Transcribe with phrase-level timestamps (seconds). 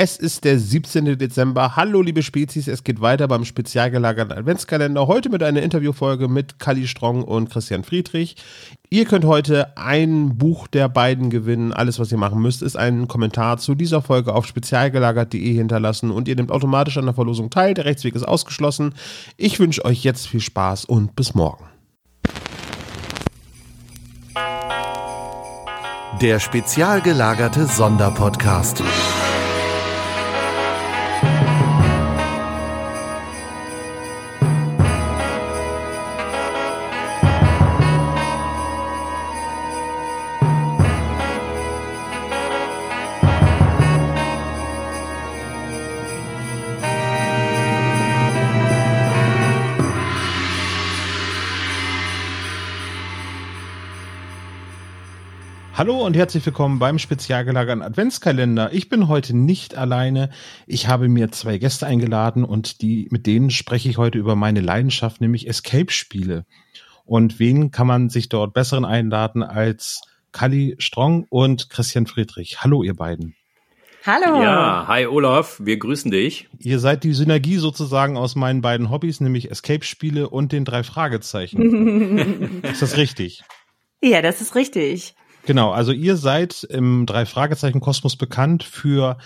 [0.00, 1.18] Es ist der 17.
[1.18, 1.74] Dezember.
[1.74, 2.68] Hallo, liebe Spezies.
[2.68, 5.08] Es geht weiter beim spezial gelagerten Adventskalender.
[5.08, 8.36] Heute mit einer Interviewfolge mit Kali Strong und Christian Friedrich.
[8.90, 11.72] Ihr könnt heute ein Buch der beiden gewinnen.
[11.72, 16.28] Alles, was ihr machen müsst, ist einen Kommentar zu dieser Folge auf spezialgelagert.de hinterlassen und
[16.28, 17.74] ihr nehmt automatisch an der Verlosung teil.
[17.74, 18.94] Der Rechtsweg ist ausgeschlossen.
[19.36, 21.64] Ich wünsche euch jetzt viel Spaß und bis morgen.
[26.22, 28.84] Der spezial gelagerte Sonderpodcast.
[55.88, 58.74] Hallo und herzlich willkommen beim spezial gelagerten Adventskalender.
[58.74, 60.28] Ich bin heute nicht alleine.
[60.66, 64.60] Ich habe mir zwei Gäste eingeladen und die, mit denen spreche ich heute über meine
[64.60, 66.44] Leidenschaft, nämlich Escape-Spiele.
[67.06, 72.62] Und wen kann man sich dort besseren einladen als Kali Strong und Christian Friedrich?
[72.62, 73.34] Hallo, ihr beiden.
[74.04, 74.42] Hallo.
[74.42, 76.50] Ja, hi Olaf, wir grüßen dich.
[76.58, 82.62] Ihr seid die Synergie sozusagen aus meinen beiden Hobbys, nämlich Escape-Spiele und den drei Fragezeichen.
[82.62, 83.42] ist das richtig?
[84.02, 85.14] Ja, das ist richtig.
[85.48, 89.16] Genau, also ihr seid im Drei-Fragezeichen-Kosmos bekannt für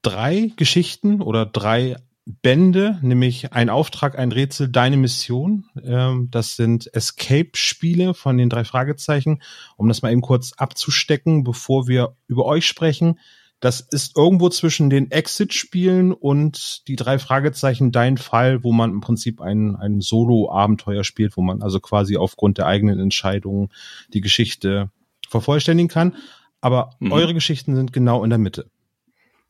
[0.00, 5.64] drei Geschichten oder drei Bände, nämlich ein Auftrag, ein Rätsel, deine Mission.
[5.82, 9.42] Ähm, das sind Escape-Spiele von den drei Fragezeichen.
[9.76, 13.18] Um das mal eben kurz abzustecken, bevor wir über euch sprechen.
[13.58, 19.00] Das ist irgendwo zwischen den Exit-Spielen und die drei Fragezeichen dein Fall, wo man im
[19.00, 23.70] Prinzip ein, ein Solo-Abenteuer spielt, wo man also quasi aufgrund der eigenen Entscheidungen
[24.12, 24.92] die Geschichte
[25.28, 26.16] vervollständigen kann.
[26.60, 27.12] Aber mhm.
[27.12, 28.70] eure Geschichten sind genau in der Mitte.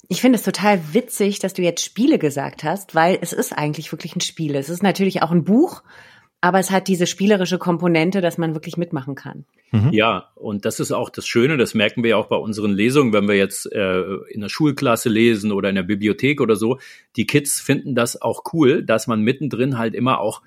[0.09, 3.91] Ich finde es total witzig, dass du jetzt Spiele gesagt hast, weil es ist eigentlich
[3.91, 4.55] wirklich ein Spiel.
[4.55, 5.83] Es ist natürlich auch ein Buch,
[6.41, 9.47] aber es hat diese spielerische Komponente, dass man wirklich mitmachen kann.
[9.73, 9.93] Mhm.
[9.93, 13.13] Ja, und das ist auch das Schöne, das merken wir ja auch bei unseren Lesungen,
[13.13, 16.79] wenn wir jetzt äh, in der Schulklasse lesen oder in der Bibliothek oder so.
[17.17, 20.43] Die Kids finden das auch cool, dass man mittendrin halt immer auch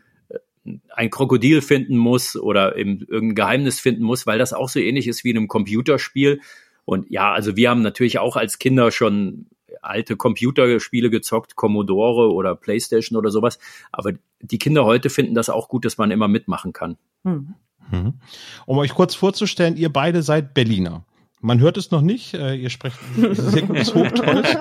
[0.95, 5.07] ein Krokodil finden muss oder eben irgendein Geheimnis finden muss, weil das auch so ähnlich
[5.07, 6.41] ist wie in einem Computerspiel.
[6.85, 9.47] Und ja, also wir haben natürlich auch als Kinder schon
[9.81, 13.59] alte Computerspiele gezockt, Commodore oder Playstation oder sowas.
[13.91, 16.97] Aber die Kinder heute finden das auch gut, dass man immer mitmachen kann.
[17.23, 17.55] Hm.
[17.91, 18.13] Mhm.
[18.65, 21.05] Um euch kurz vorzustellen, ihr beide seid Berliner.
[21.41, 24.55] Man hört es noch nicht, äh, ihr sprecht sehr gutes Hochdeutsch.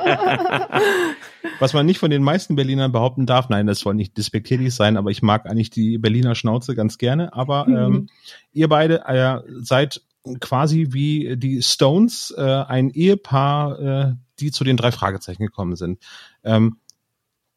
[1.59, 4.97] Was man nicht von den meisten Berlinern behaupten darf, nein, das soll nicht despektierlich sein,
[4.97, 7.33] aber ich mag eigentlich die Berliner Schnauze ganz gerne.
[7.33, 7.77] Aber mhm.
[7.77, 8.09] ähm,
[8.53, 10.03] ihr beide äh, seid
[10.41, 15.99] quasi wie die Stones, äh, ein Ehepaar, äh, die zu den drei Fragezeichen gekommen sind.
[16.45, 16.79] Ähm,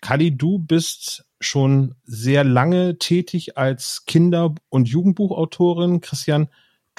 [0.02, 6.02] Kali, du bist schon sehr lange tätig als Kinder- und Jugendbuchautorin.
[6.02, 6.50] Christian,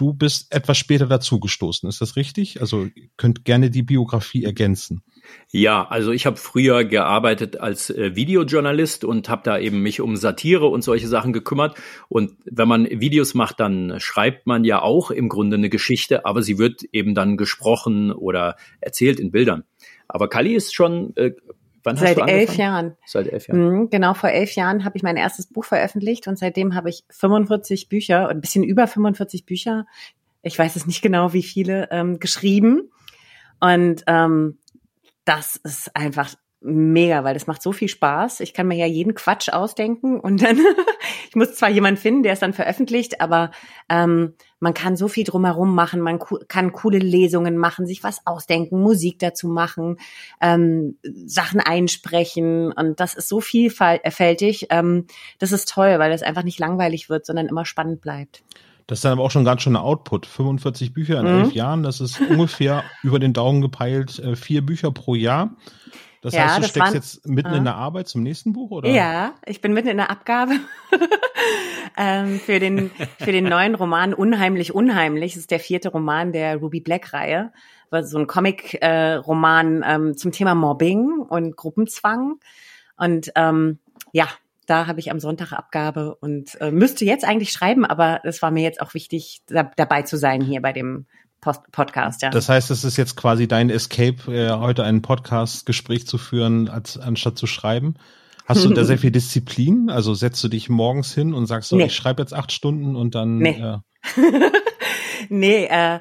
[0.02, 1.88] du bist etwas später dazugestoßen.
[1.88, 2.60] Ist das richtig?
[2.60, 5.04] Also könnt gerne die Biografie ergänzen.
[5.52, 10.16] Ja, also ich habe früher gearbeitet als äh, Videojournalist und habe da eben mich um
[10.16, 11.76] Satire und solche Sachen gekümmert.
[12.08, 16.42] Und wenn man Videos macht, dann schreibt man ja auch im Grunde eine Geschichte, aber
[16.42, 19.62] sie wird eben dann gesprochen oder erzählt in Bildern.
[20.08, 21.30] Aber Kali ist schon äh,
[21.84, 22.97] Wann Seit elf Jahren.
[23.06, 23.60] Seit elf Jahren.
[23.60, 27.04] Mhm, genau, vor elf Jahren habe ich mein erstes Buch veröffentlicht und seitdem habe ich
[27.10, 29.87] 45 Bücher, ein bisschen über 45 Bücher,
[30.43, 32.91] ich weiß es nicht genau, wie viele, ähm, geschrieben.
[33.60, 34.59] Und ähm,
[35.25, 36.34] das ist einfach
[36.65, 38.41] mega, weil das macht so viel Spaß.
[38.41, 40.59] Ich kann mir ja jeden Quatsch ausdenken und dann,
[41.28, 43.50] ich muss zwar jemanden finden, der es dann veröffentlicht, aber
[43.89, 48.81] ähm, man kann so viel drumherum machen, man kann coole Lesungen machen, sich was ausdenken,
[48.81, 49.97] Musik dazu machen,
[50.41, 54.69] ähm, Sachen einsprechen und das ist so vielfältig.
[54.71, 55.06] Ähm,
[55.39, 58.43] das ist toll, weil das einfach nicht langweilig wird, sondern immer spannend bleibt.
[58.87, 60.27] Das ist dann aber auch schon ganz schön ein Output.
[60.27, 61.41] 45 Bücher in mhm.
[61.41, 65.56] elf Jahren, das ist ungefähr über den Daumen gepeilt äh, vier Bücher pro Jahr.
[66.22, 68.70] Das ja, heißt, du steckst waren, jetzt mitten äh, in der Arbeit zum nächsten Buch,
[68.70, 68.88] oder?
[68.88, 70.52] Ja, ich bin mitten in der Abgabe
[71.99, 75.32] ähm, für den für den neuen Roman Unheimlich Unheimlich.
[75.32, 77.52] Das ist der vierte Roman der Ruby Black Reihe,
[78.02, 82.37] so ein Comic-Roman äh, ähm, zum Thema Mobbing und Gruppenzwang.
[82.96, 83.81] Und ähm,
[84.12, 84.29] ja,
[84.67, 88.52] da habe ich am Sonntag Abgabe und äh, müsste jetzt eigentlich schreiben, aber es war
[88.52, 91.06] mir jetzt auch wichtig, da, dabei zu sein hier bei dem
[91.43, 92.31] Post Podcast, ja.
[92.31, 96.97] Das heißt, es ist jetzt quasi dein Escape, äh, heute ein Podcast-Gespräch zu führen, als
[96.97, 97.97] anstatt zu schreiben.
[98.47, 99.91] Hast du da sehr viel Disziplin?
[99.91, 101.87] Also setzt du dich morgens hin und sagst so, nee.
[101.87, 103.39] ich schreibe jetzt acht Stunden und dann.
[103.39, 103.79] Nee, äh,
[105.29, 105.99] nee äh,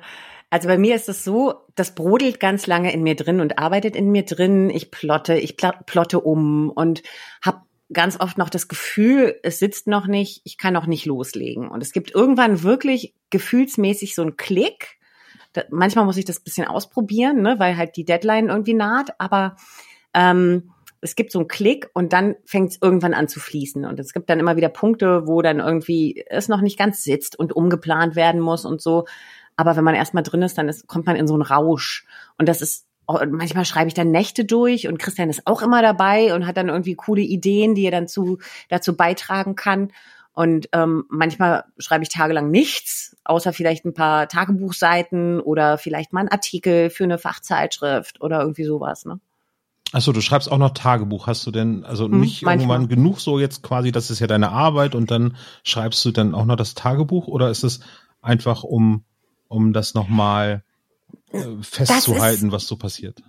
[0.51, 3.95] Also bei mir ist es so, das brodelt ganz lange in mir drin und arbeitet
[3.95, 4.69] in mir drin.
[4.69, 7.01] Ich plotte, ich plotte um und
[7.43, 7.61] habe
[7.91, 11.67] ganz oft noch das Gefühl, es sitzt noch nicht, ich kann noch nicht loslegen.
[11.67, 15.00] Und es gibt irgendwann wirklich gefühlsmäßig so einen Klick.
[15.53, 19.55] Da, manchmal muss ich das bisschen ausprobieren, ne, weil halt die Deadline irgendwie naht, aber
[20.13, 20.71] ähm,
[21.01, 23.85] es gibt so einen Klick und dann fängt es irgendwann an zu fließen.
[23.85, 27.37] Und es gibt dann immer wieder Punkte, wo dann irgendwie es noch nicht ganz sitzt
[27.37, 29.05] und umgeplant werden muss und so.
[29.55, 32.05] Aber wenn man erstmal drin ist, dann ist, kommt man in so einen Rausch.
[32.37, 35.81] Und das ist, oh, manchmal schreibe ich dann Nächte durch und Christian ist auch immer
[35.81, 38.37] dabei und hat dann irgendwie coole Ideen, die er dann zu,
[38.69, 39.91] dazu beitragen kann.
[40.33, 46.21] Und ähm, manchmal schreibe ich tagelang nichts, außer vielleicht ein paar Tagebuchseiten oder vielleicht mal
[46.21, 49.05] einen Artikel für eine Fachzeitschrift oder irgendwie sowas.
[49.05, 49.19] Ne?
[49.91, 51.27] Achso, du schreibst auch noch Tagebuch.
[51.27, 52.77] Hast du denn, also hm, nicht manchmal.
[52.77, 56.33] irgendwann genug so jetzt quasi, das ist ja deine Arbeit und dann schreibst du dann
[56.33, 57.81] auch noch das Tagebuch oder ist es
[58.21, 59.03] einfach um,
[59.49, 60.63] um das nochmal
[61.33, 63.21] äh, festzuhalten, ist, was so passiert?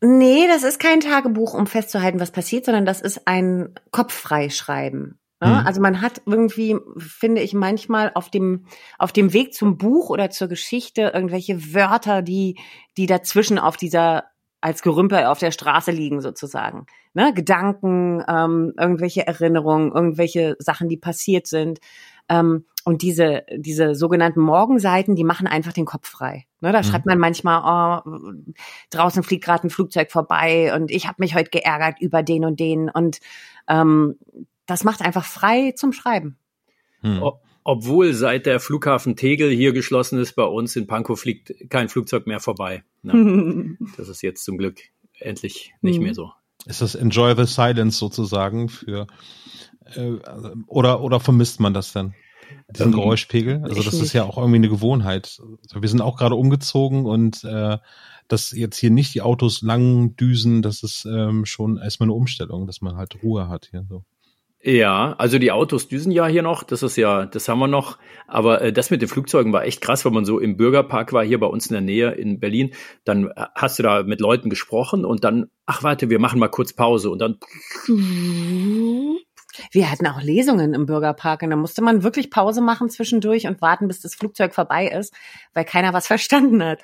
[0.00, 5.18] Nee, das ist kein Tagebuch, um festzuhalten, was passiert, sondern das ist ein Kopffreischreiben.
[5.42, 5.60] Ja, ne?
[5.60, 5.66] hm.
[5.66, 8.66] Also man hat irgendwie, finde ich, manchmal auf dem,
[8.98, 12.58] auf dem Weg zum Buch oder zur Geschichte irgendwelche Wörter, die,
[12.96, 14.24] die dazwischen auf dieser
[14.62, 16.86] als Gerümpel auf der Straße liegen sozusagen.
[17.14, 17.32] Ne?
[17.32, 21.78] Gedanken, ähm, irgendwelche Erinnerungen, irgendwelche Sachen, die passiert sind.
[22.28, 26.46] Ähm, und diese, diese sogenannten Morgenseiten, die machen einfach den Kopf frei.
[26.60, 26.84] Ne, da mhm.
[26.84, 28.10] schreibt man manchmal, oh,
[28.90, 32.60] draußen fliegt gerade ein Flugzeug vorbei und ich habe mich heute geärgert über den und
[32.60, 32.88] den.
[32.88, 33.18] Und
[33.68, 34.16] ähm,
[34.66, 36.38] das macht einfach frei zum Schreiben.
[37.02, 37.22] Mhm
[37.68, 42.28] obwohl seit der Flughafen Tegel hier geschlossen ist, bei uns in Pankow fliegt kein Flugzeug
[42.28, 42.84] mehr vorbei.
[43.02, 43.76] Ne?
[43.96, 44.78] das ist jetzt zum Glück
[45.18, 46.30] endlich nicht mehr so.
[46.66, 49.08] Ist das Enjoy the Silence sozusagen für
[49.96, 50.12] äh,
[50.68, 52.14] oder oder vermisst man das denn?
[52.70, 53.64] Diesen ähm, Geräuschpegel?
[53.64, 55.40] Also das ist ja auch irgendwie eine Gewohnheit.
[55.40, 57.78] Also wir sind auch gerade umgezogen und äh,
[58.28, 62.68] dass jetzt hier nicht die Autos lang düsen, das ist ähm, schon erstmal eine Umstellung,
[62.68, 64.04] dass man halt Ruhe hat hier so.
[64.68, 67.98] Ja, also die Autos düsen ja hier noch, das ist ja, das haben wir noch.
[68.26, 71.24] Aber äh, das mit den Flugzeugen war echt krass, wenn man so im Bürgerpark war,
[71.24, 72.74] hier bei uns in der Nähe in Berlin,
[73.04, 76.48] dann äh, hast du da mit Leuten gesprochen und dann, ach warte, wir machen mal
[76.48, 77.38] kurz Pause und dann
[79.70, 83.60] wir hatten auch Lesungen im Bürgerpark und da musste man wirklich Pause machen zwischendurch und
[83.60, 85.14] warten, bis das Flugzeug vorbei ist,
[85.54, 86.80] weil keiner was verstanden hat.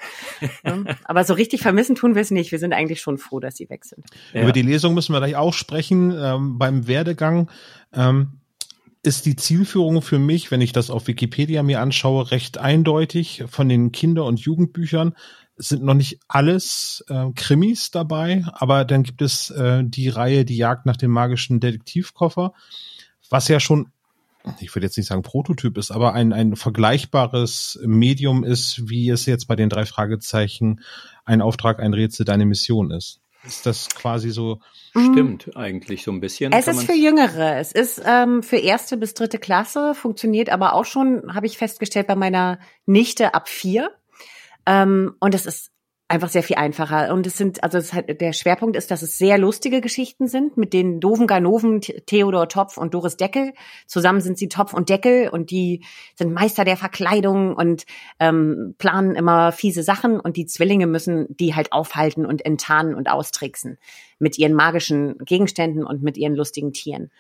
[1.05, 2.53] Aber so richtig vermissen tun wir es nicht.
[2.53, 4.05] Wir sind eigentlich schon froh, dass sie weg sind.
[4.33, 4.43] Ja.
[4.43, 6.15] Über die Lesung müssen wir gleich auch sprechen.
[6.17, 7.51] Ähm, beim Werdegang
[7.93, 8.41] ähm,
[9.03, 13.69] ist die Zielführung für mich, wenn ich das auf Wikipedia mir anschaue, recht eindeutig von
[13.69, 15.15] den Kinder- und Jugendbüchern
[15.57, 20.57] sind noch nicht alles äh, Krimis dabei, aber dann gibt es äh, die Reihe Die
[20.57, 22.53] Jagd nach dem magischen Detektivkoffer,
[23.31, 23.93] was ja schon,
[24.61, 29.27] ich würde jetzt nicht sagen Prototyp ist, aber ein, ein vergleichbares Medium ist, wie es
[29.27, 30.81] jetzt bei den drei Fragezeichen
[31.25, 33.21] ein Auftrag, ein Rätsel, deine Mission ist.
[33.45, 34.61] Ist das quasi so?
[34.91, 36.53] Stimmt eigentlich so ein bisschen.
[36.53, 37.57] Es ist für Jüngere.
[37.57, 42.07] Es ist ähm, für erste bis dritte Klasse, funktioniert aber auch schon, habe ich festgestellt,
[42.07, 43.91] bei meiner Nichte ab vier.
[44.67, 45.73] Ähm, und es ist
[46.13, 47.13] einfach sehr viel einfacher.
[47.13, 50.59] Und es sind, also es hat, der Schwerpunkt ist, dass es sehr lustige Geschichten sind
[50.59, 53.55] mit den doofen Ganoven, Theodor Topf und Doris Deckel.
[53.87, 55.83] Zusammen sind sie Topf und Deckel und die
[56.15, 57.87] sind Meister der Verkleidung und
[58.21, 63.11] ähm, planen immer fiese Sachen und die Zwillinge müssen die halt aufhalten und enttarnen und
[63.11, 63.79] austricksen
[64.19, 67.11] mit ihren magischen Gegenständen und mit ihren lustigen Tieren.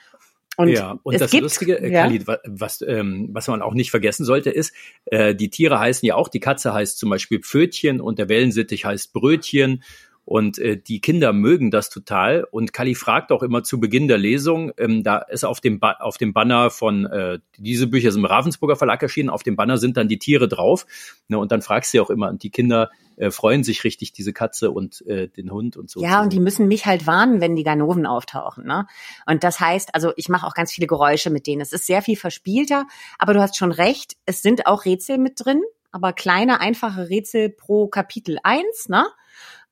[0.56, 2.02] Und ja, und das gibt, Lustige, äh, ja?
[2.02, 4.75] Khalid, was, ähm, was man auch nicht vergessen sollte, ist,
[5.06, 8.85] äh, die Tiere heißen ja auch, die Katze heißt zum Beispiel Pfötchen und der Wellensittich
[8.85, 9.82] heißt Brötchen
[10.25, 12.45] und äh, die Kinder mögen das total.
[12.50, 15.97] Und Kali fragt auch immer zu Beginn der Lesung, ähm, da ist auf dem, ba
[16.00, 19.79] auf dem Banner von, äh, diese Bücher sind im Ravensburger Verlag erschienen, auf dem Banner
[19.79, 20.87] sind dann die Tiere drauf.
[21.29, 24.33] Ne, und dann fragst du auch immer, und die Kinder äh, freuen sich richtig, diese
[24.33, 26.00] Katze und äh, den Hund und so.
[26.02, 28.64] Ja, und die müssen mich halt warnen, wenn die Ganoven auftauchen.
[28.64, 28.87] Ne?
[29.26, 31.61] Und das heißt, also ich mache auch ganz viele Geräusche mit denen.
[31.61, 32.87] Es ist sehr viel verspielter,
[33.19, 37.50] aber du hast schon recht, es sind auch Rätsel mit drin, aber kleine, einfache Rätsel
[37.50, 39.07] pro Kapitel eins, ne?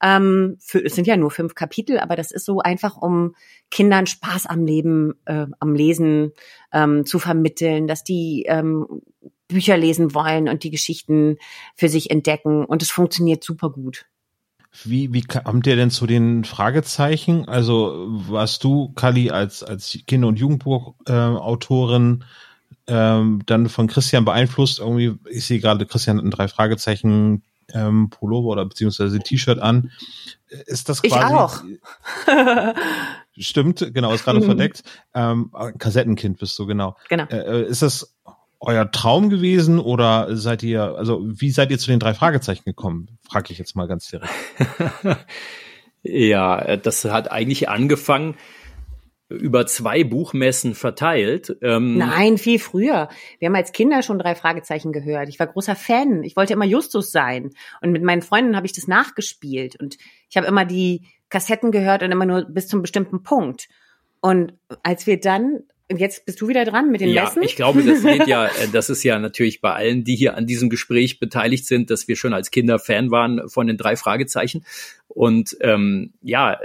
[0.03, 3.35] Ähm, für, es sind ja nur fünf Kapitel, aber das ist so einfach, um
[3.71, 6.33] Kindern Spaß am Leben, äh, am Lesen
[6.73, 9.03] ähm, zu vermitteln, dass die ähm,
[9.49, 11.37] Bücher lesen wollen und die Geschichten
[11.75, 12.65] für sich entdecken.
[12.65, 14.07] Und es funktioniert super gut.
[14.85, 17.49] Wie, wie kommt ihr denn zu den Fragezeichen?
[17.49, 22.25] Also warst du, Kali, als, als Kinder- und Jugendbuchautorin
[22.87, 24.79] äh, ähm, dann von Christian beeinflusst?
[24.79, 27.43] Irgendwie, ich sehe gerade, Christian hat ein drei Fragezeichen
[27.75, 29.91] ähm, Pullover oder beziehungsweise T-Shirt an.
[30.67, 31.15] Ist das quasi?
[31.17, 31.63] Ich auch.
[33.39, 34.83] Stimmt, genau, ist gerade verdeckt.
[35.15, 36.97] Ähm, Kassettenkind bist du, genau.
[37.09, 37.25] Genau.
[37.25, 38.15] Äh, ist das
[38.61, 43.19] euer Traum gewesen oder seid ihr, also wie seid ihr zu den drei Fragezeichen gekommen?
[43.29, 44.31] Frage ich jetzt mal ganz direkt.
[46.03, 48.35] ja, das hat eigentlich angefangen
[49.31, 51.57] über zwei Buchmessen verteilt.
[51.63, 53.09] Ähm Nein, viel früher.
[53.39, 55.29] Wir haben als Kinder schon drei Fragezeichen gehört.
[55.29, 56.25] Ich war großer Fan.
[56.25, 57.51] Ich wollte immer Justus sein.
[57.81, 59.77] Und mit meinen Freunden habe ich das nachgespielt.
[59.81, 59.97] Und
[60.29, 63.69] ich habe immer die Kassetten gehört und immer nur bis zum bestimmten Punkt.
[64.21, 65.61] Und als wir dann
[65.97, 67.43] Jetzt bist du wieder dran mit den ja, Messen.
[67.43, 70.47] Ich glaube, das geht ja, äh, das ist ja natürlich bei allen, die hier an
[70.47, 74.65] diesem Gespräch beteiligt sind, dass wir schon als Kinder Fan waren von den drei Fragezeichen.
[75.09, 76.61] Und ähm, ja,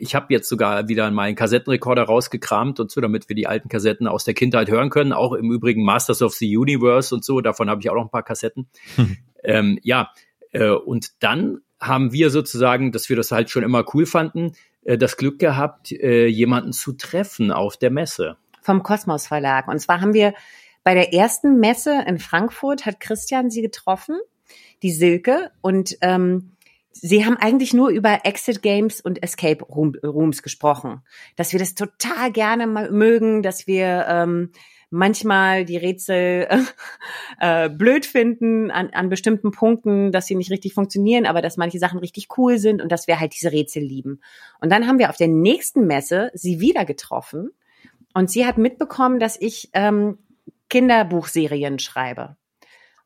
[0.00, 4.06] ich habe jetzt sogar wieder meinen Kassettenrekorder rausgekramt und so, damit wir die alten Kassetten
[4.06, 5.12] aus der Kindheit hören können.
[5.12, 8.10] Auch im Übrigen Masters of the Universe und so, davon habe ich auch noch ein
[8.10, 8.68] paar Kassetten.
[8.96, 9.16] Hm.
[9.44, 10.10] Ähm, ja,
[10.52, 14.52] äh, und dann haben wir sozusagen, dass wir das halt schon immer cool fanden,
[14.84, 18.36] äh, das Glück gehabt, äh, jemanden zu treffen auf der Messe.
[18.62, 19.68] Vom Kosmos Verlag.
[19.68, 20.34] Und zwar haben wir
[20.82, 24.18] bei der ersten Messe in Frankfurt hat Christian sie getroffen,
[24.82, 26.55] die Silke, und ähm,
[27.00, 31.02] Sie haben eigentlich nur über Exit Games und Escape Rooms gesprochen,
[31.36, 34.50] dass wir das total gerne mögen, dass wir ähm,
[34.90, 36.48] manchmal die Rätsel
[37.40, 41.78] äh, blöd finden an, an bestimmten Punkten, dass sie nicht richtig funktionieren, aber dass manche
[41.78, 44.20] Sachen richtig cool sind und dass wir halt diese Rätsel lieben.
[44.60, 47.50] Und dann haben wir auf der nächsten Messe sie wieder getroffen
[48.14, 50.18] und sie hat mitbekommen, dass ich ähm,
[50.70, 52.36] Kinderbuchserien schreibe.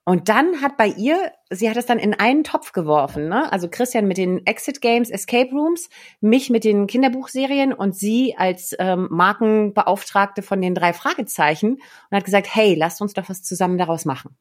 [0.04, 3.52] Und dann hat bei ihr, sie hat es dann in einen Topf geworfen, ne?
[3.52, 5.90] Also Christian mit den Exit Games, Escape Rooms,
[6.20, 12.24] mich mit den Kinderbuchserien und sie als ähm, Markenbeauftragte von den drei Fragezeichen und hat
[12.24, 14.36] gesagt, hey, lasst uns doch was zusammen daraus machen.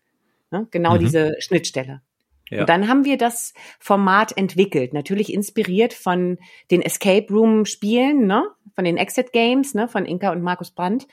[0.49, 0.67] Ne?
[0.71, 0.99] Genau mhm.
[0.99, 2.01] diese Schnittstelle.
[2.49, 2.61] Ja.
[2.61, 6.39] Und dann haben wir das Format entwickelt, natürlich inspiriert von
[6.71, 8.47] den Escape Room Spielen, ne?
[8.73, 9.87] Von den Exit Games, ne?
[9.87, 11.05] Von Inka und Markus Brandt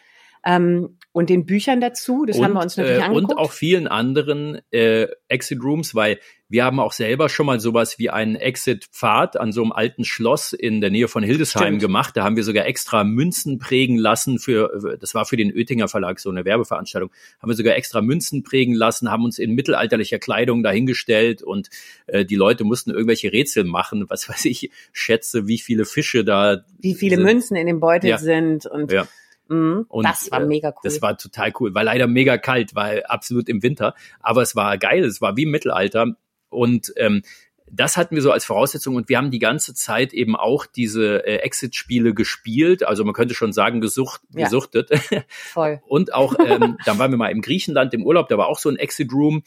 [0.46, 2.24] ähm, und den Büchern dazu.
[2.24, 3.32] Das und, haben wir uns natürlich äh, angeguckt.
[3.32, 7.98] Und auch vielen anderen äh, Exit Rooms, weil wir haben auch selber schon mal sowas
[7.98, 11.80] wie einen Exit-Pfad an so einem alten Schloss in der Nähe von Hildesheim Stimmt.
[11.80, 12.16] gemacht.
[12.16, 16.20] Da haben wir sogar extra Münzen prägen lassen für, das war für den Oettinger Verlag
[16.20, 17.10] so eine Werbeveranstaltung,
[17.40, 21.68] haben wir sogar extra Münzen prägen lassen, haben uns in mittelalterlicher Kleidung dahingestellt und
[22.06, 26.64] äh, die Leute mussten irgendwelche Rätsel machen, was weiß ich, schätze, wie viele Fische da.
[26.78, 27.24] Wie viele sind.
[27.24, 28.18] Münzen in dem Beutel ja.
[28.18, 29.08] sind und ja.
[29.48, 30.80] Mhm, und das war mega cool.
[30.82, 31.74] Das war total cool.
[31.74, 33.94] War leider mega kalt, war absolut im Winter.
[34.20, 36.16] Aber es war geil, es war wie im Mittelalter.
[36.48, 37.22] Und ähm,
[37.70, 41.26] das hatten wir so als Voraussetzung und wir haben die ganze Zeit eben auch diese
[41.26, 42.84] äh, Exit-Spiele gespielt.
[42.84, 44.44] Also man könnte schon sagen, gesucht, ja.
[44.44, 44.90] gesuchtet.
[45.28, 45.80] Voll.
[45.88, 48.68] und auch, ähm, dann waren wir mal im Griechenland im Urlaub, da war auch so
[48.68, 49.42] ein Exit-Room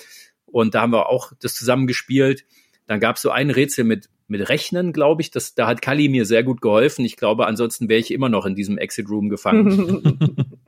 [0.46, 2.46] und da haben wir auch das zusammen gespielt.
[2.88, 5.32] Dann gab es so ein Rätsel mit mit Rechnen, glaube ich.
[5.32, 7.06] Das, da hat Kali mir sehr gut geholfen.
[7.06, 10.20] Ich glaube, ansonsten wäre ich immer noch in diesem Exit Room gefangen.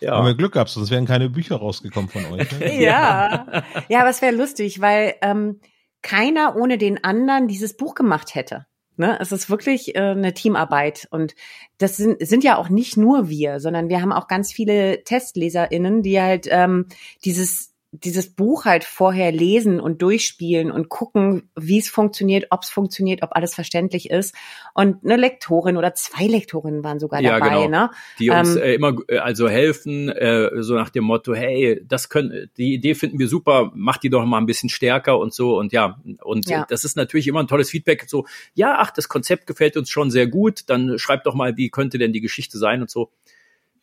[0.00, 0.16] ja.
[0.16, 2.48] Haben wir Glück gehabt, sonst wären keine Bücher rausgekommen von euch.
[2.58, 2.82] Ne?
[2.82, 3.64] ja.
[3.88, 5.60] ja, aber es wäre lustig, weil ähm,
[6.02, 8.66] keiner ohne den anderen dieses Buch gemacht hätte.
[8.96, 9.18] Ne?
[9.20, 11.34] Es ist wirklich äh, eine Teamarbeit und
[11.78, 16.02] das sind, sind ja auch nicht nur wir, sondern wir haben auch ganz viele TestleserInnen,
[16.02, 16.86] die halt ähm,
[17.24, 22.70] dieses dieses Buch halt vorher lesen und durchspielen und gucken, wie es funktioniert, ob es
[22.70, 24.34] funktioniert, ob alles verständlich ist.
[24.72, 27.68] Und eine Lektorin oder zwei Lektorinnen waren sogar ja, dabei, genau.
[27.68, 27.90] ne?
[28.18, 32.08] Die uns ähm, äh, immer äh, also helfen, äh, so nach dem Motto, hey, das
[32.08, 35.58] können, die Idee finden wir super, mach die doch mal ein bisschen stärker und so.
[35.58, 36.64] Und ja, und ja.
[36.66, 38.04] das ist natürlich immer ein tolles Feedback.
[38.08, 41.68] So, ja, ach, das Konzept gefällt uns schon sehr gut, dann schreibt doch mal, wie
[41.68, 43.10] könnte denn die Geschichte sein und so.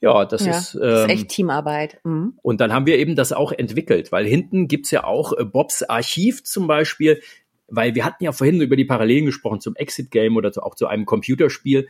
[0.01, 2.00] Ja, das ja, ist, ähm, das ist echt ähm, Teamarbeit.
[2.03, 2.34] Mhm.
[2.41, 5.84] Und dann haben wir eben das auch entwickelt, weil hinten gibt's ja auch äh, Bobs
[5.84, 7.22] Archiv zum Beispiel,
[7.68, 10.75] weil wir hatten ja vorhin über die Parallelen gesprochen zum Exit Game oder zu, auch
[10.75, 11.88] zu einem Computerspiel.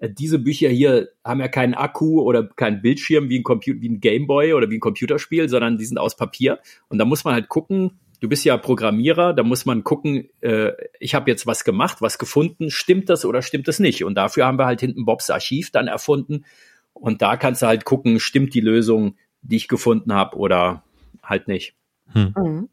[0.00, 3.88] Äh, diese Bücher hier haben ja keinen Akku oder keinen Bildschirm wie ein Computer, wie
[3.88, 6.58] ein Gameboy oder wie ein Computerspiel, sondern die sind aus Papier.
[6.88, 10.72] Und da muss man halt gucken, du bist ja Programmierer, da muss man gucken, äh,
[10.98, 14.04] ich habe jetzt was gemacht, was gefunden, stimmt das oder stimmt das nicht?
[14.04, 16.44] Und dafür haben wir halt hinten Bobs Archiv dann erfunden,
[16.94, 20.82] und da kannst du halt gucken, stimmt die Lösung, die ich gefunden habe oder
[21.22, 21.74] halt nicht.
[22.12, 22.34] Hm.
[22.36, 22.68] Mhm.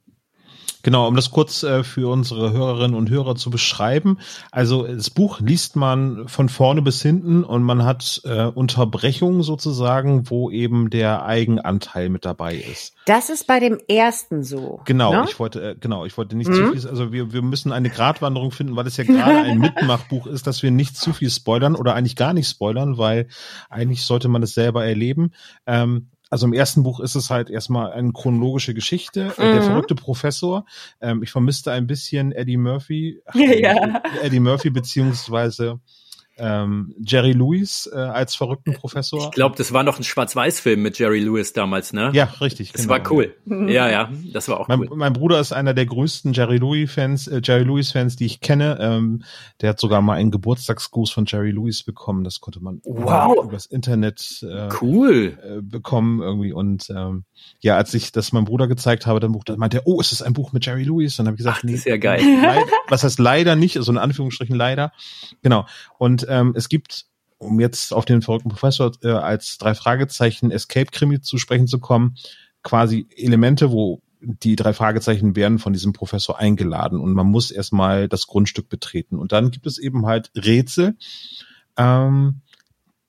[0.82, 4.18] Genau, um das kurz äh, für unsere Hörerinnen und Hörer zu beschreiben.
[4.52, 10.30] Also das Buch liest man von vorne bis hinten und man hat äh, Unterbrechungen sozusagen,
[10.30, 12.94] wo eben der Eigenanteil mit dabei ist.
[13.06, 14.82] Das ist bei dem ersten so.
[14.86, 15.26] Genau, ne?
[15.28, 16.54] ich wollte äh, genau, ich wollte nicht mhm.
[16.54, 20.28] zu viel, also wir, wir müssen eine Gratwanderung finden, weil es ja gerade ein Mitmachbuch
[20.28, 23.28] ist, dass wir nicht zu viel spoilern oder eigentlich gar nicht spoilern, weil
[23.70, 25.32] eigentlich sollte man es selber erleben.
[25.68, 29.34] Ähm, also im ersten Buch ist es halt erstmal eine chronologische Geschichte.
[29.38, 29.42] Mhm.
[29.42, 30.66] Der verrückte Professor.
[31.02, 33.22] Ähm, ich vermisste ein bisschen Eddie Murphy.
[33.26, 34.02] Ach, ja.
[34.22, 35.80] Eddie Murphy beziehungsweise
[36.40, 39.26] ähm, Jerry Lewis äh, als verrückten Professor.
[39.26, 42.12] Ich glaube, das war noch ein Schwarz-Weiß-Film mit Jerry Lewis damals, ne?
[42.14, 42.72] Ja, richtig.
[42.72, 42.94] Das genau.
[42.94, 43.36] war cool.
[43.46, 44.90] Ja, ja, das war auch mein, cool.
[44.96, 48.78] Mein Bruder ist einer der größten Jerry Lewis-Fans, äh, Jerry Lewis-Fans, die ich kenne.
[48.80, 49.24] Ähm,
[49.62, 52.24] der hat sogar mal einen Geburtstagsgruß von Jerry Lewis bekommen.
[52.24, 53.46] Das konnte man wow.
[53.46, 55.38] übers Internet äh, cool.
[55.44, 56.54] äh, bekommen irgendwie.
[56.54, 57.26] Und ähm,
[57.60, 60.12] ja, als ich das meinem Bruder gezeigt habe, dann Buch, dann meinte er, oh, ist
[60.12, 61.18] das ein Buch mit Jerry Lewis?
[61.18, 62.22] Dann habe ich gesagt, Ach, nee, ist ja geil.
[62.42, 64.92] Leider, was heißt leider nicht, also in Anführungsstrichen leider.
[65.42, 65.66] Genau.
[65.98, 67.06] Und ähm, es gibt
[67.40, 72.16] um jetzt auf den verrückten Professor äh, als drei Fragezeichen Escape-Krimi zu sprechen zu kommen,
[72.64, 78.10] quasi Elemente, wo die drei Fragezeichen werden von diesem Professor eingeladen und man muss erstmal
[78.10, 79.18] das Grundstück betreten.
[79.18, 80.98] Und dann gibt es eben halt Rätsel,
[81.78, 82.42] ähm,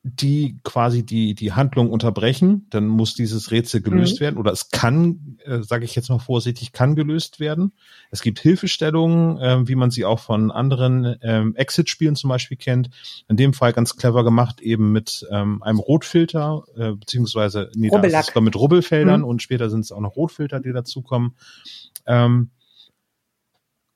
[0.03, 4.25] die quasi die die Handlung unterbrechen, dann muss dieses Rätsel gelöst mhm.
[4.25, 7.73] werden oder es kann, äh, sage ich jetzt mal vorsichtig, kann gelöst werden.
[8.11, 12.89] Es gibt Hilfestellungen, äh, wie man sie auch von anderen ähm, Exit-Spielen zum Beispiel kennt.
[13.29, 18.01] In dem Fall ganz clever gemacht, eben mit ähm, einem Rotfilter äh, beziehungsweise nee, da
[18.01, 19.27] ist es mit Rubbelfeldern mhm.
[19.27, 21.37] und später sind es auch noch Rotfilter, die dazukommen.
[22.07, 22.51] Ähm,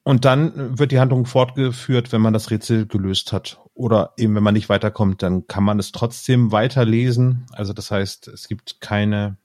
[0.03, 3.59] und dann wird die Handlung fortgeführt, wenn man das Rätsel gelöst hat.
[3.75, 7.47] Oder eben, wenn man nicht weiterkommt, dann kann man es trotzdem weiterlesen.
[7.53, 9.37] Also das heißt, es gibt keine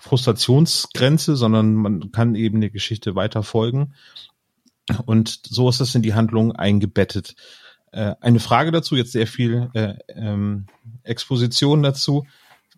[0.00, 3.94] Frustrationsgrenze, sondern man kann eben die Geschichte weiter folgen.
[5.06, 7.36] Und so ist es in die Handlung eingebettet.
[7.92, 10.66] Äh, eine Frage dazu, jetzt sehr viel äh, ähm,
[11.02, 12.26] Exposition dazu.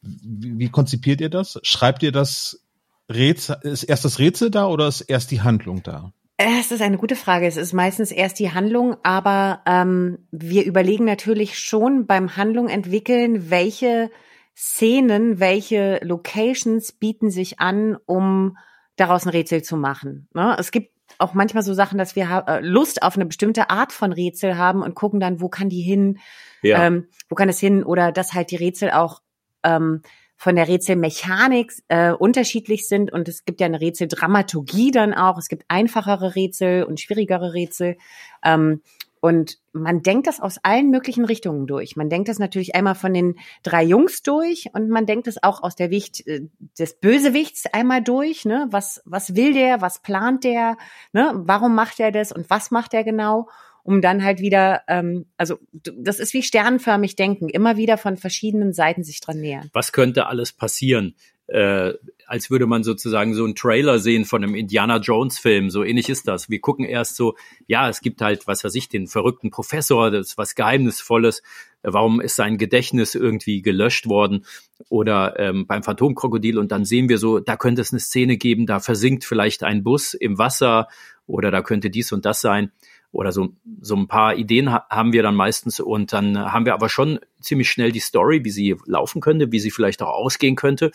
[0.02, 1.58] Wie konzipiert ihr das?
[1.62, 2.62] Schreibt ihr das
[3.10, 6.12] Rätsel, ist erst das Rätsel da oder ist erst die Handlung da?
[6.42, 7.46] Es ist eine gute Frage.
[7.46, 13.50] Es ist meistens erst die Handlung, aber ähm, wir überlegen natürlich schon beim Handlung entwickeln,
[13.50, 14.10] welche
[14.56, 18.56] Szenen, welche Locations bieten sich an, um
[18.96, 20.28] daraus ein Rätsel zu machen.
[20.32, 20.56] Ne?
[20.58, 24.10] Es gibt auch manchmal so Sachen, dass wir äh, Lust auf eine bestimmte Art von
[24.10, 26.20] Rätsel haben und gucken dann, wo kann die hin,
[26.62, 26.86] ja.
[26.86, 29.20] ähm, wo kann es hin oder dass halt die Rätsel auch
[29.62, 30.00] ähm,
[30.40, 35.36] von der Rätselmechanik äh, unterschiedlich sind und es gibt ja eine Rätseldramaturgie dann auch.
[35.36, 37.98] Es gibt einfachere Rätsel und schwierigere Rätsel.
[38.42, 38.80] Ähm,
[39.20, 41.94] und man denkt das aus allen möglichen Richtungen durch.
[41.94, 45.62] Man denkt das natürlich einmal von den drei Jungs durch und man denkt es auch
[45.62, 48.46] aus der Sicht äh, des Bösewichts einmal durch.
[48.46, 48.66] Ne?
[48.70, 49.82] Was, was will der?
[49.82, 50.78] Was plant der?
[51.12, 51.32] Ne?
[51.34, 53.46] Warum macht er das und was macht er genau?
[53.90, 58.72] Um dann halt wieder, ähm, also das ist wie sternförmig denken, immer wieder von verschiedenen
[58.72, 59.68] Seiten sich dran nähern.
[59.72, 61.16] Was könnte alles passieren?
[61.48, 65.70] Äh, als würde man sozusagen so einen Trailer sehen von einem Indiana Jones Film.
[65.70, 66.48] So ähnlich ist das.
[66.48, 67.34] Wir gucken erst so,
[67.66, 71.42] ja, es gibt halt, was weiß ich, den verrückten Professor, das ist was Geheimnisvolles.
[71.82, 74.44] Warum ist sein Gedächtnis irgendwie gelöscht worden?
[74.88, 78.66] Oder ähm, beim Phantomkrokodil und dann sehen wir so, da könnte es eine Szene geben,
[78.66, 80.86] da versinkt vielleicht ein Bus im Wasser
[81.26, 82.70] oder da könnte dies und das sein
[83.12, 83.48] oder so,
[83.80, 87.18] so ein paar Ideen ha haben wir dann meistens und dann haben wir aber schon
[87.40, 90.92] ziemlich schnell die Story, wie sie laufen könnte, wie sie vielleicht auch ausgehen könnte.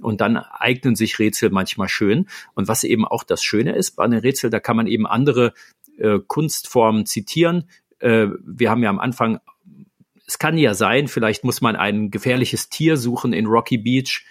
[0.00, 2.28] Und dann eignen sich Rätsel manchmal schön.
[2.54, 5.52] Und was eben auch das Schöne ist bei einem Rätsel, da kann man eben andere
[5.98, 7.68] äh, Kunstformen zitieren.
[7.98, 9.40] Äh, wir haben ja am Anfang
[10.28, 14.26] es kann ja sein, vielleicht muss man ein gefährliches Tier suchen in Rocky Beach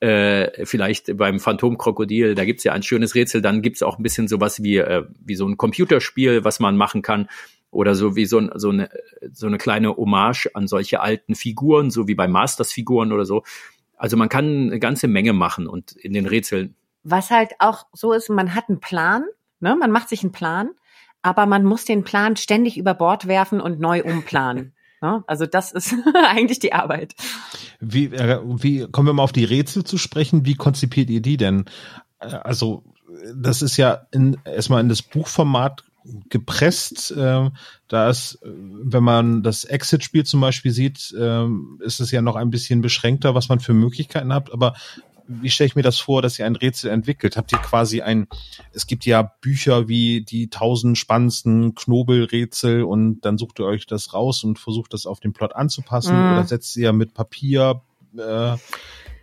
[0.00, 4.28] äh, vielleicht beim Phantomkrokodil, da gibt's ja ein schönes Rätsel, dann gibt's auch ein bisschen
[4.28, 7.28] sowas wie, äh, wie so ein Computerspiel, was man machen kann.
[7.70, 8.88] Oder so wie so, so, eine,
[9.32, 13.42] so eine kleine Hommage an solche alten Figuren, so wie bei Masters-Figuren oder so.
[13.96, 16.74] Also man kann eine ganze Menge machen und in den Rätseln.
[17.02, 19.24] Was halt auch so ist, man hat einen Plan,
[19.60, 19.76] ne?
[19.76, 20.70] man macht sich einen Plan,
[21.22, 24.74] aber man muss den Plan ständig über Bord werfen und neu umplanen.
[25.02, 25.24] Ne?
[25.26, 27.14] Also das ist eigentlich die Arbeit.
[27.80, 30.46] Wie, äh, wie kommen wir mal auf die Rätsel zu sprechen?
[30.46, 31.66] Wie konzipiert ihr die denn?
[32.18, 32.84] Äh, also
[33.34, 35.84] das ist ja in, erstmal in das Buchformat
[36.28, 37.10] gepresst.
[37.10, 37.50] Äh,
[37.88, 41.46] da ist, wenn man das Exit-Spiel zum Beispiel sieht, äh,
[41.80, 44.52] ist es ja noch ein bisschen beschränkter, was man für Möglichkeiten hat.
[44.52, 44.74] Aber
[45.28, 47.36] wie stelle ich mir das vor, dass ihr ein Rätsel entwickelt?
[47.36, 48.28] Habt ihr quasi ein,
[48.72, 54.14] es gibt ja Bücher wie die tausend spannendsten Knobelrätsel und dann sucht ihr euch das
[54.14, 56.32] raus und versucht das auf den Plot anzupassen mhm.
[56.32, 57.82] oder setzt ihr mit Papier,
[58.16, 58.56] äh,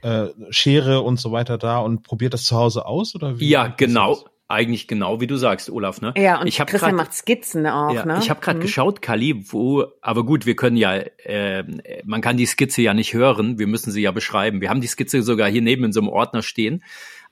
[0.01, 3.49] äh, Schere und so weiter da und probiert das zu Hause aus oder wie?
[3.49, 6.01] Ja, genau eigentlich genau wie du sagst, Olaf.
[6.01, 6.13] Ne?
[6.17, 7.93] Ja, und ich Christian grad, macht Skizzen auch.
[7.93, 8.19] Ja, ne?
[8.21, 8.63] Ich habe gerade mhm.
[8.63, 11.63] geschaut, Kali, wo, aber gut, wir können ja, äh,
[12.05, 14.61] man kann die Skizze ja nicht hören, wir müssen sie ja beschreiben.
[14.61, 16.83] Wir haben die Skizze sogar hier neben in so einem Ordner stehen.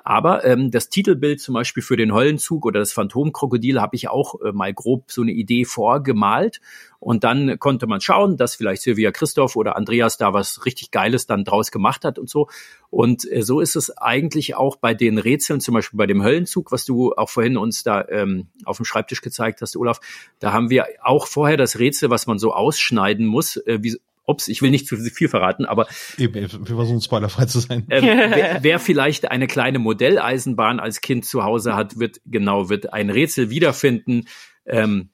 [0.03, 4.41] Aber ähm, das Titelbild zum Beispiel für den Hollenzug oder das Phantomkrokodil habe ich auch
[4.41, 6.61] äh, mal grob so eine Idee vorgemalt.
[6.99, 11.25] Und dann konnte man schauen, dass vielleicht Silvia Christoph oder Andreas da was richtig Geiles
[11.25, 12.47] dann draus gemacht hat und so.
[12.89, 16.71] Und äh, so ist es eigentlich auch bei den Rätseln, zum Beispiel bei dem Höllenzug,
[16.71, 19.99] was du auch vorhin uns da ähm, auf dem Schreibtisch gezeigt hast, Olaf.
[20.39, 24.47] Da haben wir auch vorher das Rätsel, was man so ausschneiden muss, äh, wie, ups,
[24.47, 27.85] ich will nicht zu viel verraten, aber Eben, wir versuchen spoilerfrei zu sein.
[27.89, 32.93] Äh, wer, wer, vielleicht eine kleine Modelleisenbahn als Kind zu Hause hat, wird genau wird
[32.93, 34.27] ein Rätsel wiederfinden.
[34.65, 35.09] Ähm,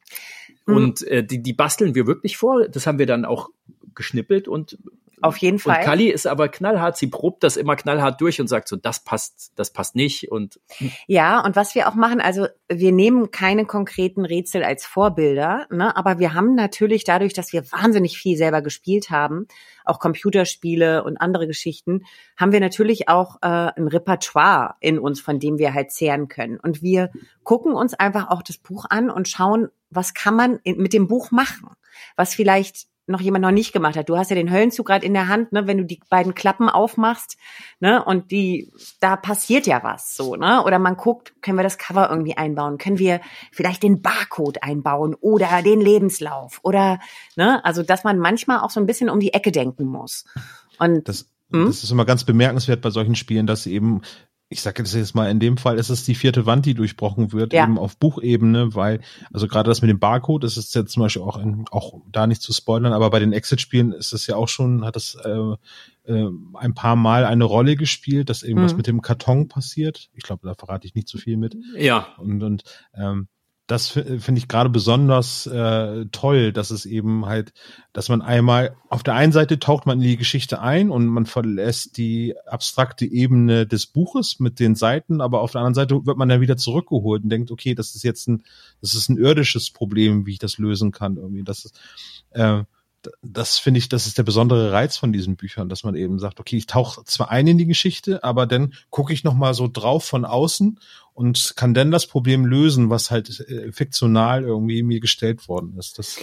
[0.66, 0.76] mhm.
[0.76, 2.68] Und äh, die, die basteln wir wirklich vor.
[2.68, 3.50] Das haben wir dann auch
[3.96, 4.78] geschnippelt und
[5.22, 5.80] auf jeden Fall.
[5.80, 9.04] Und Kali ist aber knallhart, sie probt das immer knallhart durch und sagt so, das
[9.04, 10.60] passt, das passt nicht und.
[11.08, 15.96] Ja, und was wir auch machen, also wir nehmen keine konkreten Rätsel als Vorbilder, ne,
[15.96, 19.48] aber wir haben natürlich dadurch, dass wir wahnsinnig viel selber gespielt haben,
[19.86, 25.40] auch Computerspiele und andere Geschichten, haben wir natürlich auch äh, ein Repertoire in uns, von
[25.40, 26.60] dem wir halt zehren können.
[26.60, 27.10] Und wir
[27.44, 31.32] gucken uns einfach auch das Buch an und schauen, was kann man mit dem Buch
[31.32, 31.70] machen,
[32.16, 34.10] was vielleicht noch jemand noch nicht gemacht hat.
[34.10, 36.70] Du hast ja den Höllenzug gerade in der Hand, ne, wenn du die beiden Klappen
[36.70, 37.38] aufmachst,
[37.80, 41.78] ne, und die, da passiert ja was, so, ne, oder man guckt, können wir das
[41.78, 47.00] Cover irgendwie einbauen, können wir vielleicht den Barcode einbauen oder den Lebenslauf oder,
[47.36, 50.26] ne, also, dass man manchmal auch so ein bisschen um die Ecke denken muss.
[50.80, 51.66] Und das, hm?
[51.66, 54.02] das ist immer ganz bemerkenswert bei solchen Spielen, dass eben
[54.50, 57.34] ich sage das jetzt mal, in dem Fall ist es die vierte Wand, die durchbrochen
[57.34, 57.64] wird, ja.
[57.64, 59.02] eben auf Buchebene, weil,
[59.34, 62.28] also gerade das mit dem Barcode, das ist jetzt zum Beispiel auch, in, auch da
[62.28, 66.12] nicht zu spoilern, aber bei den Exit-Spielen ist es ja auch schon, hat es äh,
[66.12, 68.78] äh, ein paar Mal eine Rolle gespielt, dass irgendwas mhm.
[68.78, 70.10] mit dem Karton passiert.
[70.14, 71.58] Ich glaube, da verrate ich nicht zu viel mit.
[71.76, 72.08] Ja.
[72.18, 73.28] Und, und ähm,
[73.68, 77.54] das finde ich gerade besonders äh, toll, dass es eben halt,
[77.92, 81.26] dass man einmal auf der einen Seite taucht man in die Geschichte ein und man
[81.26, 86.18] verlässt die abstrakte Ebene des Buches mit den Seiten, aber auf der anderen Seite wird
[86.18, 88.44] man dann wieder zurückgeholt und denkt, okay, das ist jetzt ein,
[88.80, 91.44] das ist ein irdisches Problem, wie ich das lösen kann irgendwie.
[91.44, 91.78] Das ist,
[92.32, 92.64] äh,
[93.22, 96.40] das finde ich, das ist der besondere Reiz von diesen Büchern, dass man eben sagt,
[96.40, 99.68] okay, ich tauche zwar ein in die Geschichte, aber dann gucke ich noch mal so
[99.72, 100.80] drauf von außen
[101.14, 105.98] und kann dann das Problem lösen, was halt äh, fiktional irgendwie mir gestellt worden ist.
[105.98, 106.20] Das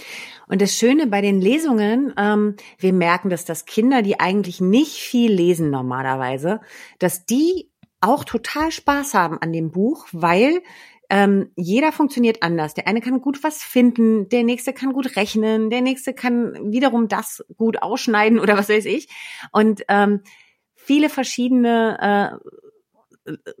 [0.47, 4.93] und das Schöne bei den Lesungen, ähm, wir merken, dass das Kinder, die eigentlich nicht
[4.93, 6.61] viel lesen normalerweise,
[6.99, 10.61] dass die auch total Spaß haben an dem Buch, weil
[11.09, 12.73] ähm, jeder funktioniert anders.
[12.73, 17.07] Der eine kann gut was finden, der nächste kann gut rechnen, der nächste kann wiederum
[17.07, 19.07] das gut ausschneiden oder was weiß ich.
[19.51, 20.21] Und ähm,
[20.75, 22.49] viele verschiedene äh,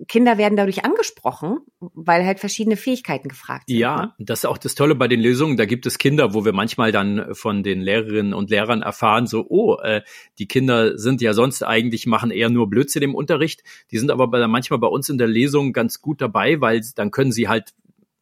[0.07, 3.77] Kinder werden dadurch angesprochen, weil halt verschiedene Fähigkeiten gefragt sind.
[3.77, 4.13] Ja, ne?
[4.19, 5.57] das ist auch das Tolle bei den Lösungen.
[5.57, 9.45] Da gibt es Kinder, wo wir manchmal dann von den Lehrerinnen und Lehrern erfahren, so,
[9.49, 10.01] oh, äh,
[10.37, 13.63] die Kinder sind ja sonst eigentlich, machen eher nur Blödsinn im Unterricht.
[13.91, 17.09] Die sind aber bei, manchmal bei uns in der Lesung ganz gut dabei, weil dann
[17.09, 17.73] können sie halt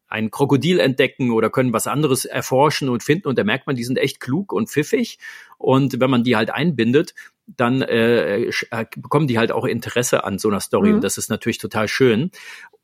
[0.06, 3.84] ein Krokodil entdecken oder können was anderes erforschen und finden und da merkt man, die
[3.84, 5.18] sind echt klug und pfiffig
[5.58, 7.14] und wenn man die halt einbindet,
[7.46, 10.90] dann äh, äh, bekommen die halt auch Interesse an so einer Story.
[10.90, 10.94] Mhm.
[10.96, 12.30] Und das ist natürlich total schön.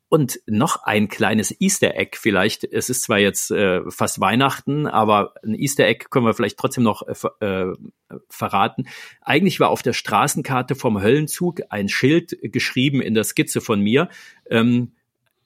[0.09, 2.65] Und noch ein kleines Easter Egg vielleicht.
[2.65, 6.83] Es ist zwar jetzt äh, fast Weihnachten, aber ein Easter Egg können wir vielleicht trotzdem
[6.83, 7.03] noch
[7.39, 7.73] äh, äh,
[8.27, 8.89] verraten.
[9.21, 14.09] Eigentlich war auf der Straßenkarte vom Höllenzug ein Schild geschrieben in der Skizze von mir.
[14.49, 14.91] Ähm,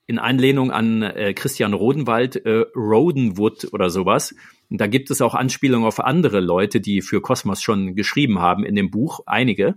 [0.07, 4.35] in Anlehnung an äh, Christian Rodenwald, äh, Rodenwood oder sowas.
[4.69, 8.63] Und da gibt es auch Anspielungen auf andere Leute, die für Kosmos schon geschrieben haben
[8.63, 9.75] in dem Buch, einige.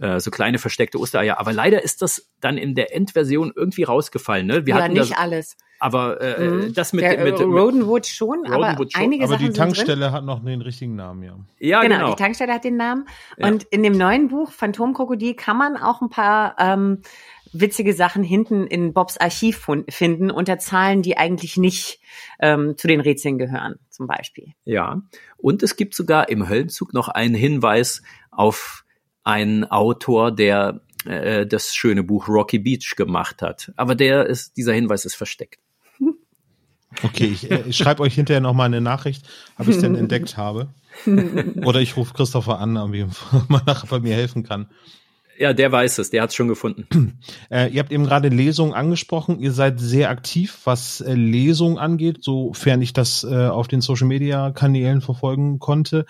[0.00, 1.38] Äh, so kleine versteckte Ostereier.
[1.38, 4.46] Aber leider ist das dann in der Endversion irgendwie rausgefallen.
[4.46, 4.66] Ne?
[4.66, 5.56] Wir ja, hatten nicht das, alles.
[5.78, 6.74] Aber äh, mhm.
[6.74, 9.02] das mit, der, mit, mit Rodenwood schon, Rodenwood aber schon.
[9.02, 11.36] einige aber Sachen die Tankstelle hat noch den richtigen Namen, ja.
[11.58, 11.96] Ja, genau.
[11.96, 12.10] genau.
[12.10, 13.06] Die Tankstelle hat den Namen.
[13.36, 13.48] Ja.
[13.48, 17.02] Und in dem neuen Buch Phantomkrokodil kann man auch ein paar ähm,
[17.54, 22.00] witzige Sachen hinten in Bobs Archiv finden unter Zahlen, die eigentlich nicht
[22.40, 24.52] ähm, zu den Rätseln gehören, zum Beispiel.
[24.64, 25.02] Ja,
[25.36, 28.84] und es gibt sogar im Höllenzug noch einen Hinweis auf
[29.22, 33.72] einen Autor, der äh, das schöne Buch Rocky Beach gemacht hat.
[33.76, 35.60] Aber der ist, dieser Hinweis ist versteckt.
[37.02, 39.26] Okay, ich, äh, ich schreibe euch hinterher noch mal eine Nachricht,
[39.58, 40.68] ob ich es denn entdeckt habe.
[41.64, 43.08] Oder ich rufe Christopher an, ob er
[43.66, 44.68] nachher bei mir helfen kann.
[45.38, 46.86] Ja, der weiß es, der hat es schon gefunden.
[47.50, 49.38] Äh, ihr habt eben gerade Lesungen angesprochen.
[49.38, 54.06] Ihr seid sehr aktiv, was äh, Lesungen angeht, sofern ich das äh, auf den Social
[54.06, 56.06] Media Kanälen verfolgen konnte.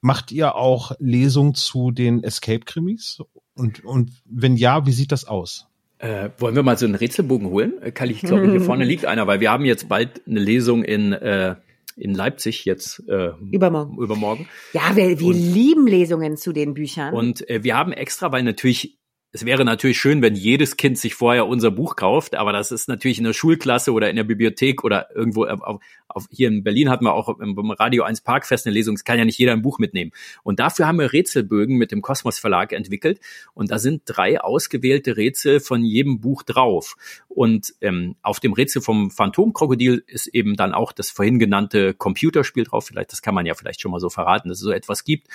[0.00, 3.20] Macht ihr auch Lesungen zu den Escape Krimis?
[3.54, 5.66] Und, und wenn ja, wie sieht das aus?
[5.98, 7.74] Äh, wollen wir mal so einen Rätselbogen holen?
[7.82, 10.82] Äh, Kali, ich glaube, hier vorne liegt einer, weil wir haben jetzt bald eine Lesung
[10.82, 11.56] in äh,
[12.00, 13.98] in Leipzig jetzt äh, übermorgen.
[13.98, 14.48] übermorgen.
[14.72, 17.14] Ja, wir, wir und, lieben Lesungen zu den Büchern.
[17.14, 18.99] Und äh, wir haben extra, weil natürlich
[19.32, 22.88] es wäre natürlich schön, wenn jedes Kind sich vorher unser Buch kauft, aber das ist
[22.88, 26.90] natürlich in der Schulklasse oder in der Bibliothek oder irgendwo auf, auf, hier in Berlin
[26.90, 29.62] hatten wir auch im Radio 1 Parkfest eine Lesung, es kann ja nicht jeder ein
[29.62, 30.10] Buch mitnehmen.
[30.42, 33.20] Und dafür haben wir Rätselbögen mit dem Kosmos Verlag entwickelt
[33.54, 36.96] und da sind drei ausgewählte Rätsel von jedem Buch drauf.
[37.28, 42.64] Und ähm, auf dem Rätsel vom Phantomkrokodil ist eben dann auch das vorhin genannte Computerspiel
[42.64, 45.04] drauf, vielleicht, das kann man ja vielleicht schon mal so verraten, dass es so etwas
[45.04, 45.28] gibt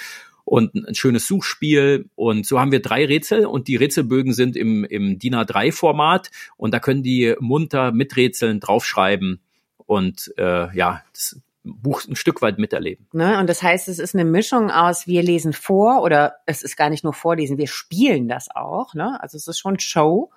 [0.45, 2.09] und ein schönes Suchspiel.
[2.15, 6.73] Und so haben wir drei Rätsel und die Rätselbögen sind im, im DIN A3-Format und
[6.73, 9.41] da können die munter miträtseln, draufschreiben
[9.77, 13.07] und äh, ja, das Buch ein Stück weit miterleben.
[13.11, 13.39] Ne?
[13.39, 16.91] Und das heißt, es ist eine Mischung aus, wir lesen vor oder es ist gar
[16.91, 18.93] nicht nur vorlesen, wir spielen das auch.
[18.93, 19.19] Ne?
[19.21, 20.31] Also es ist schon Show.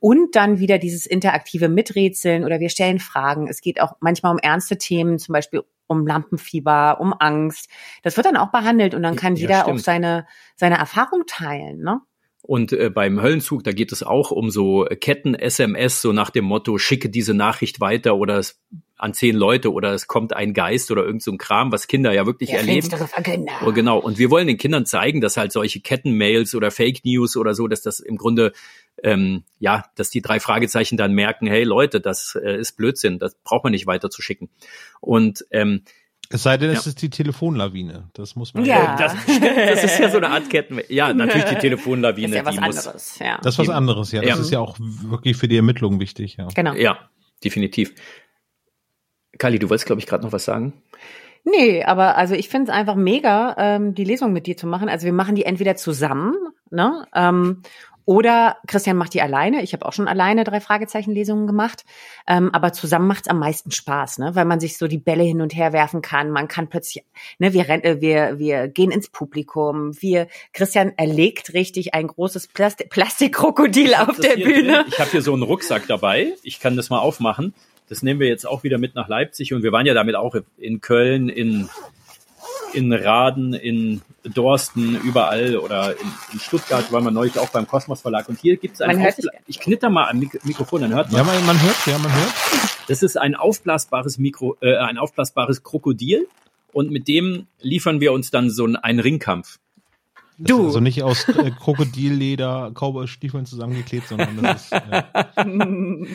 [0.00, 3.48] Und dann wieder dieses interaktive Miträtseln oder wir stellen Fragen.
[3.48, 7.68] Es geht auch manchmal um ernste Themen, zum Beispiel um Lampenfieber, um Angst.
[8.02, 9.80] Das wird dann auch behandelt und dann kann ja, jeder stimmt.
[9.80, 12.00] auch seine, seine Erfahrung teilen, ne?
[12.48, 16.78] Und äh, beim Höllenzug, da geht es auch um so Ketten-SMS, so nach dem Motto,
[16.78, 18.58] schicke diese Nachricht weiter oder es
[18.96, 22.10] an zehn Leute oder es kommt ein Geist oder irgend so ein Kram, was Kinder
[22.10, 22.88] ja wirklich Der erleben.
[22.88, 23.52] Verkünder.
[23.66, 23.98] Oh, genau.
[23.98, 27.68] Und wir wollen den Kindern zeigen, dass halt solche Kettenmails oder Fake News oder so,
[27.68, 28.54] dass das im Grunde
[29.04, 33.34] ähm, ja, dass die drei Fragezeichen dann merken, hey Leute, das äh, ist Blödsinn, das
[33.44, 34.48] braucht man nicht weiter zu schicken.
[35.02, 35.82] Und ähm,
[36.30, 36.90] es sei denn, es ja.
[36.90, 38.10] ist die Telefonlawine.
[38.12, 38.64] Das muss man.
[38.64, 40.80] Ja, das, das ist ja so eine Art Ketten.
[40.88, 42.42] Ja, natürlich die Telefonlawine.
[42.42, 42.92] Das ist ja was anderes.
[42.92, 43.38] Muss, ja.
[43.42, 44.12] Das ist was anderes.
[44.12, 44.36] Ja, das ja.
[44.36, 46.36] ist ja auch wirklich für die Ermittlungen wichtig.
[46.36, 46.48] Ja.
[46.54, 46.74] Genau.
[46.74, 46.98] Ja,
[47.42, 47.94] definitiv.
[49.38, 50.82] Kali, du wolltest, glaube ich, gerade noch was sagen.
[51.44, 54.90] Nee, aber also ich finde es einfach mega, ähm, die Lesung mit dir zu machen.
[54.90, 56.34] Also wir machen die entweder zusammen,
[56.70, 57.06] ne?
[57.14, 57.62] Ähm,
[58.08, 59.60] oder Christian macht die alleine.
[59.62, 61.84] Ich habe auch schon alleine drei Fragezeichen-Lesungen gemacht.
[62.26, 64.34] Ähm, aber zusammen macht's am meisten Spaß, ne?
[64.34, 66.30] weil man sich so die Bälle hin und her werfen kann.
[66.30, 67.04] Man kann plötzlich,
[67.38, 69.92] ne, wir, äh, wir, wir gehen ins Publikum.
[70.00, 74.72] Wir, Christian erlegt richtig ein großes Plasti Plastikkrokodil auf der Bühne.
[74.72, 74.84] Drin.
[74.88, 76.32] Ich habe hier so einen Rucksack dabei.
[76.42, 77.52] Ich kann das mal aufmachen.
[77.90, 80.34] Das nehmen wir jetzt auch wieder mit nach Leipzig und wir waren ja damit auch
[80.56, 81.68] in Köln, in
[82.72, 88.00] in Raden, in Dorsten, überall oder in, in Stuttgart waren wir neulich auch beim Kosmos
[88.00, 88.28] Verlag.
[88.28, 89.04] Und hier gibt es ein
[89.46, 91.18] Ich knitter mal am Mik Mikrofon, dann hört man.
[91.18, 92.32] Ja, man, man hört, ja, man hört.
[92.88, 96.26] Das ist ein aufblasbares Mikro, äh, ein aufblasbares Krokodil.
[96.72, 99.58] Und mit dem liefern wir uns dann so einen Ringkampf.
[100.38, 100.66] Das du.
[100.66, 104.72] also nicht aus äh, Krokodilleder, Cowboy-Stiefeln zusammengeklebt, sondern das ist.
[104.72, 105.02] Äh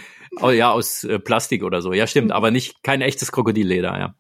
[0.41, 1.91] oh, ja, aus äh, Plastik oder so.
[1.91, 4.15] Ja, stimmt, aber nicht kein echtes Krokodilleder, ja.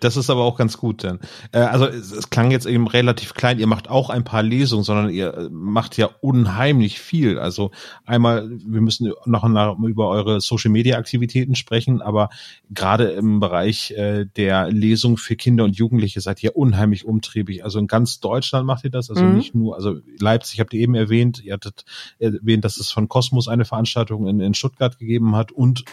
[0.00, 1.20] Das ist aber auch ganz gut dann.
[1.52, 3.58] Äh, also es, es, klang jetzt eben relativ klein.
[3.58, 7.38] Ihr macht auch ein paar Lesungen, sondern ihr äh, macht ja unheimlich viel.
[7.38, 7.70] Also
[8.04, 9.44] einmal, wir müssen noch
[9.84, 12.30] über eure Social Media Aktivitäten sprechen, aber
[12.70, 17.64] gerade im Bereich äh, der Lesung für Kinder und Jugendliche seid ihr unheimlich umtriebig.
[17.64, 19.36] Also in ganz Deutschland macht ihr das, also mhm.
[19.36, 21.84] nicht nur, also Leipzig habt ihr eben erwähnt, ihr hattet
[22.18, 25.84] erwähnt, dass es von Kosmos eine Veranstaltung in, in Stuttgart gegeben hat und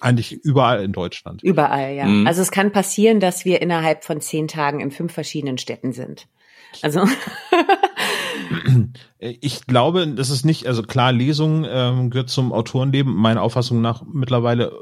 [0.00, 1.42] eigentlich überall in Deutschland.
[1.42, 2.06] Überall, ja.
[2.06, 2.26] Mhm.
[2.26, 6.26] Also es kann passieren, dass wir innerhalb von zehn Tagen in fünf verschiedenen Städten sind.
[6.82, 7.06] Also
[9.18, 14.02] ich glaube, das ist nicht, also klar, Lesung ähm, gehört zum Autorenleben, meiner Auffassung nach
[14.04, 14.72] mittlerweile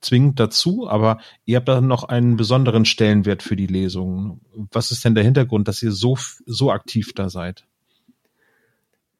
[0.00, 4.40] zwingend dazu, aber ihr habt da noch einen besonderen Stellenwert für die Lesungen.
[4.72, 7.66] Was ist denn der Hintergrund, dass ihr so, so aktiv da seid?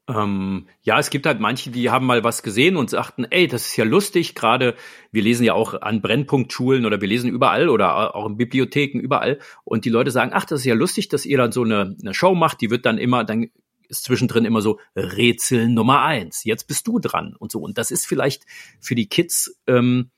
[0.09, 3.67] Ähm, ja, es gibt halt manche, die haben mal was gesehen und sagten, ey, das
[3.67, 4.35] ist ja lustig.
[4.35, 4.75] Gerade
[5.11, 9.39] wir lesen ja auch an Brennpunktschulen oder wir lesen überall oder auch in Bibliotheken überall.
[9.65, 12.13] Und die Leute sagen, ach, das ist ja lustig, dass ihr dann so eine, eine
[12.13, 12.61] Show macht.
[12.61, 13.49] Die wird dann immer, dann
[13.89, 16.43] ist zwischendrin immer so Rätsel Nummer eins.
[16.45, 17.59] Jetzt bist du dran und so.
[17.59, 18.45] Und das ist vielleicht
[18.79, 20.11] für die Kids ähm,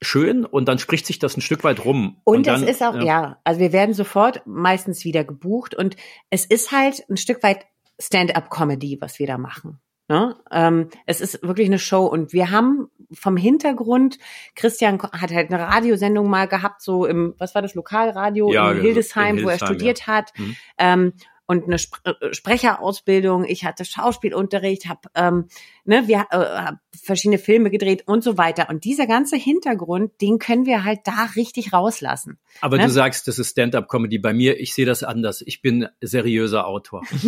[0.00, 2.20] schön und dann spricht sich das ein Stück weit rum.
[2.24, 3.04] Und, und dann, es ist auch, ja.
[3.04, 5.96] ja, also wir werden sofort meistens wieder gebucht und
[6.30, 7.66] es ist halt ein Stück weit
[8.00, 9.80] Stand-up-Comedy, was wir da machen.
[10.08, 10.36] Ne?
[10.52, 14.18] Ähm, es ist wirklich eine Show und wir haben vom Hintergrund,
[14.54, 18.80] Christian hat halt eine Radiosendung mal gehabt, so im, was war das, Lokalradio ja, in,
[18.80, 20.06] Hildesheim, in Hildesheim, wo er studiert ja.
[20.06, 20.32] hat.
[20.38, 20.56] Mhm.
[20.78, 21.12] Ähm,
[21.46, 25.46] und eine Sp äh, Sprecherausbildung, ich hatte Schauspielunterricht, habe ähm,
[25.84, 28.68] ne, wir äh, hab verschiedene Filme gedreht und so weiter.
[28.68, 32.38] Und dieser ganze Hintergrund, den können wir halt da richtig rauslassen.
[32.60, 32.84] Aber ne?
[32.84, 34.18] du sagst, das ist Stand-up-Comedy.
[34.18, 35.42] Bei mir, ich sehe das anders.
[35.46, 37.02] Ich bin seriöser Autor.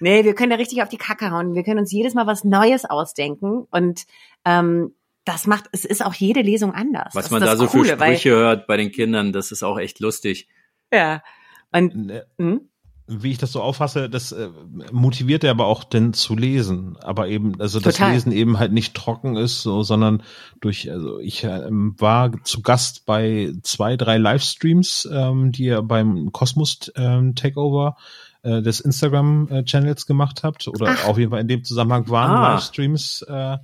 [0.00, 1.54] nee, wir können da richtig auf die Kacke hauen.
[1.54, 4.06] Wir können uns jedes Mal was Neues ausdenken und
[4.44, 7.14] ähm, das macht, es ist auch jede Lesung anders.
[7.14, 10.00] Was man da so Coole, für Sprüche hört bei den Kindern, das ist auch echt
[10.00, 10.48] lustig.
[10.92, 11.22] Ja.
[11.72, 12.62] Und, hm?
[13.10, 14.50] Wie ich das so auffasse, das äh,
[14.92, 16.98] motiviert er aber auch denn zu lesen.
[17.00, 18.12] Aber eben, also das Total.
[18.12, 20.22] Lesen eben halt nicht trocken ist, so, sondern
[20.60, 26.32] durch, also ich äh, war zu Gast bei zwei, drei Livestreams, ähm, die er beim
[26.32, 27.96] Kosmos ähm, Takeover
[28.42, 31.08] äh, des Instagram-Channels gemacht habt oder Ach.
[31.08, 32.52] auf jeden Fall in dem Zusammenhang waren ah.
[32.52, 33.56] Livestreams äh,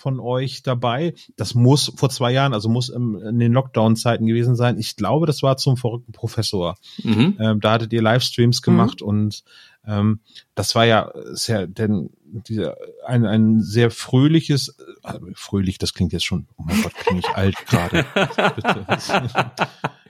[0.00, 1.14] von euch dabei.
[1.36, 4.78] Das muss vor zwei Jahren, also muss im, in den Lockdown-Zeiten gewesen sein.
[4.78, 6.76] Ich glaube, das war zum verrückten Professor.
[7.02, 7.36] Mhm.
[7.38, 9.08] Ähm, da hattet ihr Livestreams gemacht mhm.
[9.08, 9.44] und
[9.86, 10.20] ähm,
[10.54, 16.24] das war ja sehr, denn dieser, ein, ein sehr fröhliches, äh, fröhlich, das klingt jetzt
[16.24, 18.04] schon, oh mein Gott, bin ich alt gerade.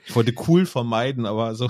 [0.05, 1.69] Ich wollte cool vermeiden, aber so.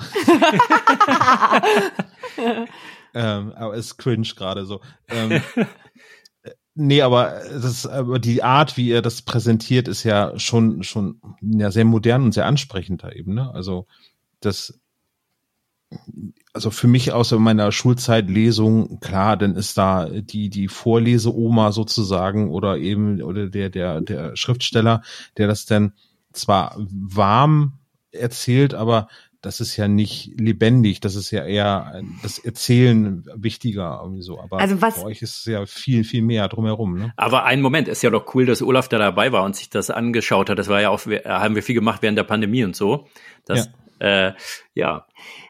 [3.14, 4.80] ähm, aber es ist cringe gerade so.
[5.08, 5.42] Ähm,
[6.74, 11.70] Nee, aber das, aber die Art, wie er das präsentiert, ist ja schon, schon, ja,
[11.70, 13.52] sehr modern und sehr ansprechend da eben, ne?
[13.52, 13.86] Also,
[14.40, 14.80] das,
[16.54, 22.50] also für mich aus meiner Schulzeit Lesung, klar, dann ist da die, die Vorleseoma sozusagen
[22.50, 25.02] oder eben, oder der, der, der Schriftsteller,
[25.36, 25.92] der das dann
[26.32, 27.80] zwar warm
[28.10, 29.08] erzählt, aber
[29.42, 34.40] das ist ja nicht lebendig, das ist ja eher das Erzählen wichtiger irgendwie so.
[34.40, 36.96] Aber also was, bei euch ist ja viel, viel mehr drumherum.
[36.96, 37.12] Ne?
[37.16, 39.90] Aber ein Moment, ist ja doch cool, dass Olaf da dabei war und sich das
[39.90, 40.58] angeschaut hat.
[40.58, 43.08] Das war ja auch, haben wir viel gemacht während der Pandemie und so.
[43.44, 43.68] Das,
[44.00, 44.28] ja.
[44.28, 44.34] Äh,
[44.74, 45.06] ja.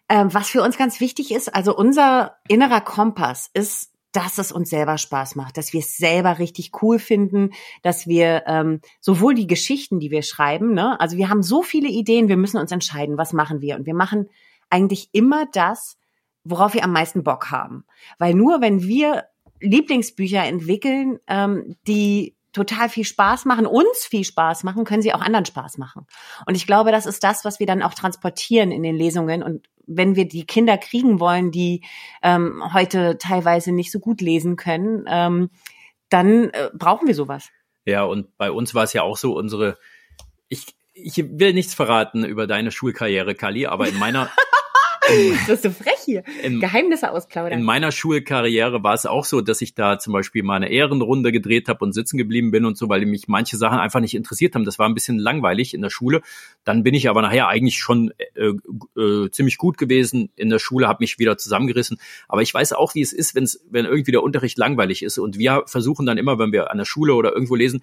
[0.08, 4.70] Ähm, was für uns ganz wichtig ist, also unser innerer Kompass ist dass es uns
[4.70, 7.50] selber Spaß macht, dass wir es selber richtig cool finden,
[7.82, 11.88] dass wir ähm, sowohl die Geschichten, die wir schreiben, ne, also wir haben so viele
[11.88, 13.76] Ideen, wir müssen uns entscheiden, was machen wir.
[13.76, 14.28] Und wir machen
[14.70, 15.96] eigentlich immer das,
[16.44, 17.84] worauf wir am meisten Bock haben.
[18.18, 19.24] Weil nur wenn wir
[19.60, 25.22] Lieblingsbücher entwickeln, ähm, die total viel Spaß machen, uns viel Spaß machen, können sie auch
[25.22, 26.06] anderen Spaß machen.
[26.46, 29.42] Und ich glaube, das ist das, was wir dann auch transportieren in den Lesungen.
[29.42, 31.82] Und wenn wir die Kinder kriegen wollen, die
[32.22, 35.50] ähm, heute teilweise nicht so gut lesen können, ähm,
[36.08, 37.50] dann äh, brauchen wir sowas.
[37.84, 39.78] Ja, und bei uns war es ja auch so, unsere,
[40.48, 44.30] ich, ich will nichts verraten über deine Schulkarriere, Kali, aber in meiner
[45.46, 46.22] das ist so frech hier.
[46.42, 47.58] In, Geheimnisse ausplaudern.
[47.58, 51.32] In meiner Schulkarriere war es auch so, dass ich da zum Beispiel mal eine Ehrenrunde
[51.32, 54.54] gedreht habe und sitzen geblieben bin und so, weil mich manche Sachen einfach nicht interessiert
[54.54, 54.64] haben.
[54.64, 56.22] Das war ein bisschen langweilig in der Schule.
[56.64, 58.52] Dann bin ich aber nachher eigentlich schon äh,
[59.00, 61.98] äh, ziemlich gut gewesen in der Schule, habe mich wieder zusammengerissen.
[62.28, 65.18] Aber ich weiß auch, wie es ist, wenn's, wenn irgendwie der Unterricht langweilig ist.
[65.18, 67.82] Und wir versuchen dann immer, wenn wir an der Schule oder irgendwo lesen,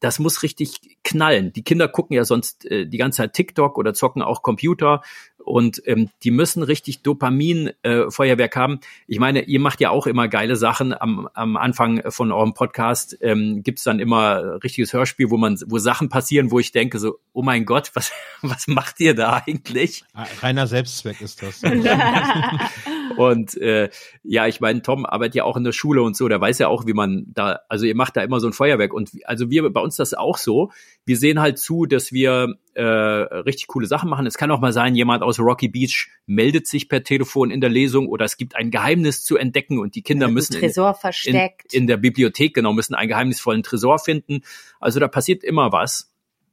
[0.00, 1.52] das muss richtig knallen.
[1.52, 5.02] Die Kinder gucken ja sonst äh, die ganze Zeit TikTok oder zocken auch Computer
[5.48, 8.80] und ähm, die müssen richtig Dopamin-Feuerwerk äh, haben.
[9.06, 10.98] Ich meine, ihr macht ja auch immer geile Sachen.
[10.98, 15.78] Am, am Anfang von eurem Podcast ähm, gibt dann immer richtiges Hörspiel, wo man, wo
[15.78, 20.04] Sachen passieren, wo ich denke so, oh mein Gott, was, was macht ihr da eigentlich?
[20.42, 21.62] Reiner Selbstzweck ist das.
[23.16, 23.88] und äh,
[24.22, 26.68] ja, ich meine, Tom arbeitet ja auch in der Schule und so, der weiß ja
[26.68, 28.92] auch, wie man da, also ihr macht da immer so ein Feuerwerk.
[28.92, 30.70] Und also wir, bei uns das auch so.
[31.04, 34.26] Wir sehen halt zu, dass wir äh, richtig coole Sachen machen.
[34.26, 37.70] Es kann auch mal sein, jemand aus Rocky Beach meldet sich per Telefon in der
[37.70, 40.94] Lesung oder es gibt ein Geheimnis zu entdecken und die Kinder ja, müssen Tresor in,
[40.94, 41.72] versteckt.
[41.72, 44.42] In, in der Bibliothek genau müssen einen geheimnisvollen Tresor finden.
[44.80, 46.12] Also da passiert immer was.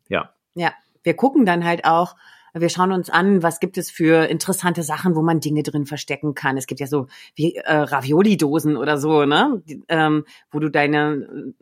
[0.09, 0.33] Ja.
[0.55, 2.15] Ja, wir gucken dann halt auch,
[2.61, 6.35] wir schauen uns an, was gibt es für interessante Sachen, wo man Dinge drin verstecken
[6.35, 6.57] kann.
[6.57, 11.53] Es gibt ja so wie äh, Ravioli-Dosen oder so, ne, Die, ähm, wo du deine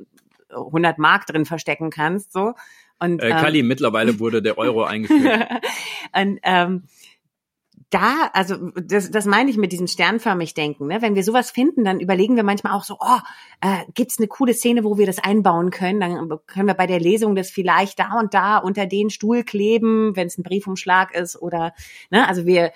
[0.49, 2.53] 100 Mark drin verstecken kannst, so.
[2.99, 5.47] Und, äh, Kali, ähm, mittlerweile wurde der Euro eingeführt.
[6.15, 6.83] und, ähm,
[7.93, 10.87] da, also das, das meine ich mit diesem sternförmig denken.
[10.87, 11.01] Ne?
[11.01, 13.19] Wenn wir sowas finden, dann überlegen wir manchmal auch so, oh,
[13.61, 15.99] äh, gibt's eine coole Szene, wo wir das einbauen können?
[15.99, 20.15] Dann können wir bei der Lesung das vielleicht da und da unter den Stuhl kleben,
[20.15, 21.73] wenn es ein Briefumschlag ist oder,
[22.09, 22.27] ne?
[22.27, 22.71] Also wir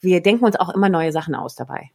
[0.00, 1.90] wir denken uns auch immer neue Sachen aus dabei.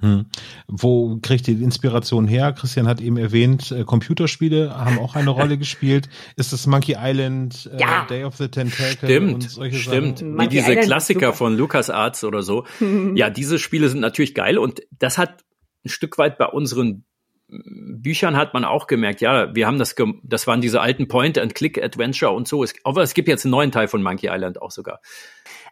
[0.00, 0.26] Hm.
[0.68, 2.52] Wo kriegt ihr die Inspiration her?
[2.52, 6.10] Christian hat eben erwähnt, äh, Computerspiele haben auch eine Rolle gespielt.
[6.36, 8.04] Ist das Monkey Island, äh, ja.
[8.04, 10.18] Day of the Tentacle stimmt, und solche stimmt.
[10.18, 10.38] Sachen?
[10.38, 12.66] Wie diese Island Klassiker von LucasArts oder so.
[13.14, 15.44] ja, diese Spiele sind natürlich geil und das hat
[15.84, 17.04] ein Stück weit bei unseren
[17.48, 22.48] Büchern hat man auch gemerkt, ja, wir haben das, das waren diese alten Point-and-Click-Adventure und
[22.48, 22.64] so.
[22.82, 25.00] aber es gibt jetzt einen neuen Teil von Monkey Island auch sogar.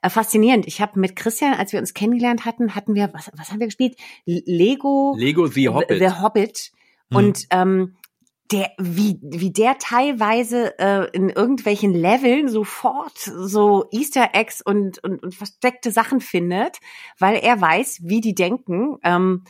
[0.03, 0.67] Äh, faszinierend.
[0.67, 3.67] Ich habe mit Christian, als wir uns kennengelernt hatten, hatten wir, was, was haben wir
[3.67, 3.97] gespielt?
[4.25, 5.15] Lego.
[5.19, 5.99] Lego The Hobbit.
[5.99, 6.73] The Hobbit.
[7.11, 7.17] Hm.
[7.17, 7.97] Und ähm,
[8.53, 15.23] der, wie, wie der teilweise äh, in irgendwelchen Leveln sofort so Easter Eggs und, und,
[15.23, 16.79] und versteckte Sachen findet,
[17.19, 18.99] weil er weiß, wie die denken.
[19.03, 19.45] Ähm,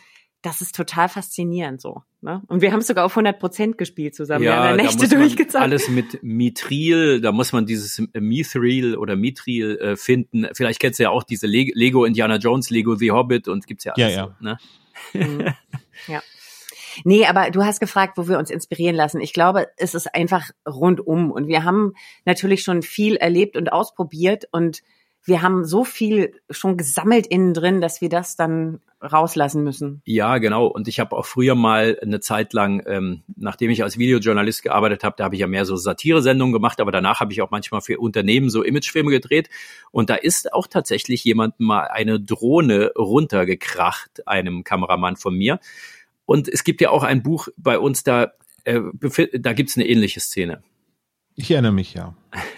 [0.45, 2.03] das ist total faszinierend so.
[2.21, 2.43] Ne?
[2.49, 4.45] Und wir haben es sogar auf 100 Prozent gespielt zusammen.
[4.45, 8.97] Ja, wir haben Nächte da muss man alles mit Mithril, da muss man dieses Mithril
[8.97, 10.47] oder Mithril äh, finden.
[10.53, 13.85] Vielleicht kennst du ja auch diese Le Lego Indiana Jones, Lego The Hobbit und gibt's
[13.85, 14.15] ja alles.
[14.15, 14.37] Ja, ja.
[14.39, 14.59] So, ne?
[15.15, 15.55] Mhm.
[16.13, 16.23] ja.
[17.05, 19.21] Nee, aber du hast gefragt, wo wir uns inspirieren lassen.
[19.21, 21.33] Ich glaube, es ist einfach rundum.
[21.33, 21.95] Und wir haben
[22.25, 24.83] natürlich schon viel erlebt und ausprobiert und
[25.25, 30.03] wir haben so viel schon gesammelt innen drin, dass wir das dann rauslassen müssen.
[30.05, 30.67] Ja, genau.
[30.67, 35.05] Und ich habe auch früher mal eine Zeit lang, ähm, nachdem ich als Videojournalist gearbeitet
[35.05, 37.81] habe, da habe ich ja mehr so Satire-Sendungen gemacht, aber danach habe ich auch manchmal
[37.81, 39.51] für Unternehmen so Imagefilme gedreht.
[39.91, 45.59] Und da ist auch tatsächlich jemand mal eine Drohne runtergekracht, einem Kameramann von mir.
[46.27, 48.33] Und es gibt ja auch ein Buch bei uns, da,
[48.65, 48.81] äh,
[49.39, 50.63] da gibt's eine ähnliche Szene.
[51.35, 52.15] Ich erinnere mich, ja.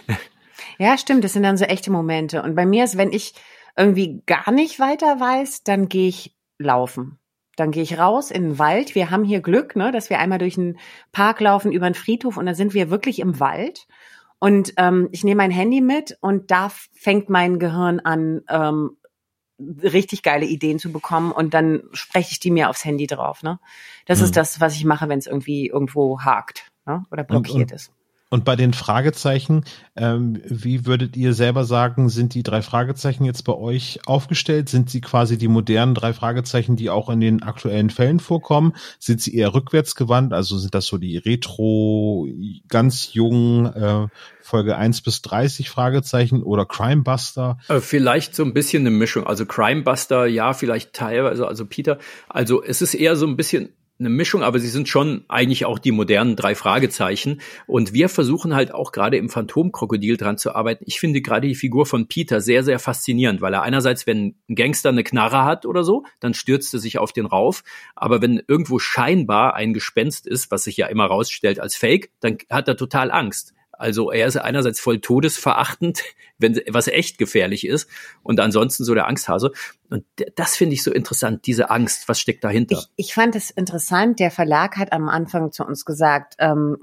[0.79, 1.25] ja, stimmt.
[1.25, 2.43] Das sind dann so echte Momente.
[2.43, 3.35] Und bei mir ist, wenn ich
[3.77, 7.19] irgendwie gar nicht weiter weiß, dann gehe ich laufen.
[7.57, 8.95] Dann gehe ich raus in den Wald.
[8.95, 10.79] Wir haben hier Glück, ne, dass wir einmal durch einen
[11.13, 13.87] Park laufen, über einen Friedhof und da sind wir wirklich im Wald.
[14.39, 18.99] Und ähm, ich nehme mein Handy mit und da fängt mein Gehirn an, ähm,
[19.59, 23.43] richtig geile Ideen zu bekommen und dann spreche ich die mir aufs Handy drauf.
[23.43, 23.59] Ne?
[24.05, 24.27] Das hm.
[24.27, 27.05] ist das, was ich mache, wenn es irgendwie irgendwo hakt ne?
[27.11, 27.93] oder blockiert und, und, ist.
[28.29, 29.65] Und bei den Fragezeichen,
[29.95, 34.69] ähm, wie würdet ihr selber sagen, sind die drei Fragezeichen jetzt bei euch aufgestellt?
[34.69, 38.73] Sind sie quasi die modernen drei Fragezeichen, die auch in den aktuellen Fällen vorkommen?
[38.99, 40.33] Sind sie eher rückwärtsgewandt?
[40.33, 42.27] Also sind das so die Retro,
[42.69, 44.09] ganz jungen äh,
[44.43, 47.59] Folge 1 bis 30 Fragezeichen oder Crimebuster?
[47.69, 49.25] Äh, vielleicht so ein bisschen eine Mischung.
[49.25, 51.99] Also Crimebuster, ja, vielleicht teilweise, also Peter.
[52.29, 53.69] Also es ist eher so ein bisschen
[53.99, 57.41] eine Mischung, aber sie sind schon eigentlich auch die modernen drei Fragezeichen.
[57.67, 60.85] Und wir versuchen halt auch gerade im Phantomkrokodil dran zu arbeiten.
[60.87, 64.55] Ich finde gerade die Figur von Peter sehr, sehr faszinierend, weil er einerseits, wenn ein
[64.55, 67.65] Gangster eine Knarre hat oder so, dann stürzt er sich auf den rauf.
[67.95, 72.39] Aber wenn irgendwo scheinbar ein Gespenst ist, was sich ja immer rausstellt als Fake, dann
[72.51, 73.56] hat er total Angst.
[73.79, 76.03] Also er ist einerseits voll todesverachtend,
[76.39, 77.89] wenn was echt gefährlich ist,
[78.23, 79.53] und ansonsten so der Angsthase.
[79.91, 80.05] Und
[80.35, 82.09] das finde ich so interessant, diese Angst.
[82.09, 82.79] Was steckt dahinter?
[82.97, 84.21] Ich, ich fand es interessant.
[84.21, 86.77] Der Verlag hat am Anfang zu uns gesagt, ähm,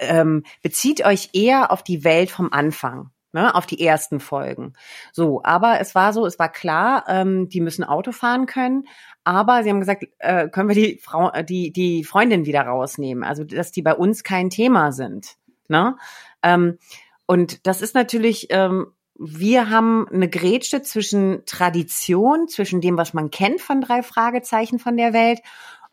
[0.00, 3.10] ähm, bezieht euch eher auf die Welt vom Anfang.
[3.30, 4.72] Ne, auf die ersten Folgen.
[5.12, 8.88] So, aber es war so, es war klar, ähm, die müssen Auto fahren können,
[9.22, 13.44] aber sie haben gesagt, äh, können wir die Frau, die die Freundin wieder rausnehmen, also
[13.44, 15.36] dass die bei uns kein Thema sind.
[15.68, 15.96] Ne?
[16.42, 16.78] Ähm,
[17.26, 23.30] und das ist natürlich, ähm, wir haben eine Grätsche zwischen Tradition, zwischen dem, was man
[23.30, 25.40] kennt von drei Fragezeichen von der Welt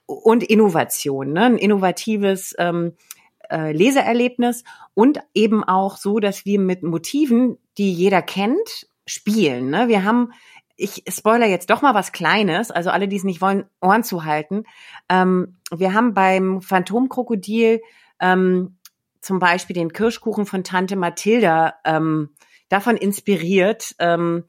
[0.05, 1.45] und Innovation, ne?
[1.45, 2.93] ein innovatives ähm,
[3.49, 4.63] äh, Leseerlebnis
[4.93, 9.69] und eben auch so, dass wir mit Motiven, die jeder kennt, spielen.
[9.69, 9.87] Ne?
[9.87, 10.31] Wir haben
[10.77, 14.25] ich spoiler jetzt doch mal was Kleines, also alle, die es nicht wollen, Ohren zu
[14.25, 14.63] halten.
[15.09, 17.81] Ähm, wir haben beim Phantomkrokodil
[18.19, 18.77] ähm,
[19.25, 22.29] zum Beispiel den Kirschkuchen von Tante Mathilda ähm,
[22.69, 23.95] davon inspiriert.
[23.97, 24.45] Ähm,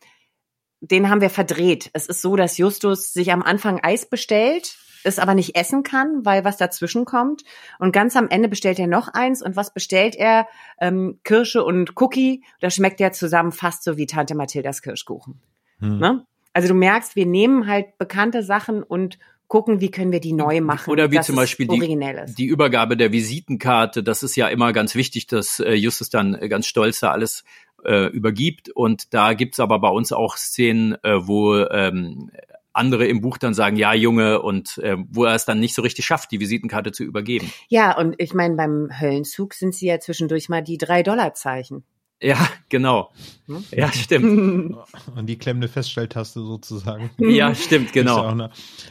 [0.81, 1.89] den haben wir verdreht.
[1.95, 6.27] Es ist so, dass Justus sich am Anfang Eis bestellt, es aber nicht essen kann,
[6.27, 7.43] weil was dazwischen kommt.
[7.79, 9.41] Und ganz am Ende bestellt er noch eins.
[9.41, 10.47] Und was bestellt er?
[10.79, 12.45] Ähm, Kirsche und Cookie.
[12.61, 15.41] Da schmeckt er zusammen fast so wie Tante Mathildas Kirschkuchen.
[15.79, 15.99] Hm.
[15.99, 16.27] Ne?
[16.53, 19.19] Also du merkst, wir nehmen halt bekannte Sachen und
[19.49, 20.91] gucken, wie können wir die neu machen.
[20.91, 24.03] Oder wie zum Beispiel die, die, Übergabe der Visitenkarte.
[24.03, 27.45] Das ist ja immer ganz wichtig, dass äh, Justus dann äh, ganz stolz da alles
[27.85, 28.71] äh, übergibt.
[28.71, 32.31] Und da gibt's aber bei uns auch Szenen, äh, wo ähm,
[32.73, 35.83] andere im Buch dann sagen, ja, Junge, und äh, wo er es dann nicht so
[35.83, 37.51] richtig schafft, die Visitenkarte zu übergeben.
[37.69, 41.85] Ja, und ich meine, beim Höllenzug sind sie ja zwischendurch mal die drei Dollarzeichen.
[42.21, 43.11] Ja, genau.
[43.47, 43.65] Hm?
[43.71, 44.75] Ja, stimmt.
[45.17, 47.11] Und die klemmende Feststelltaste sozusagen.
[47.19, 48.23] Ja, stimmt, genau.
[48.23, 48.51] Eine,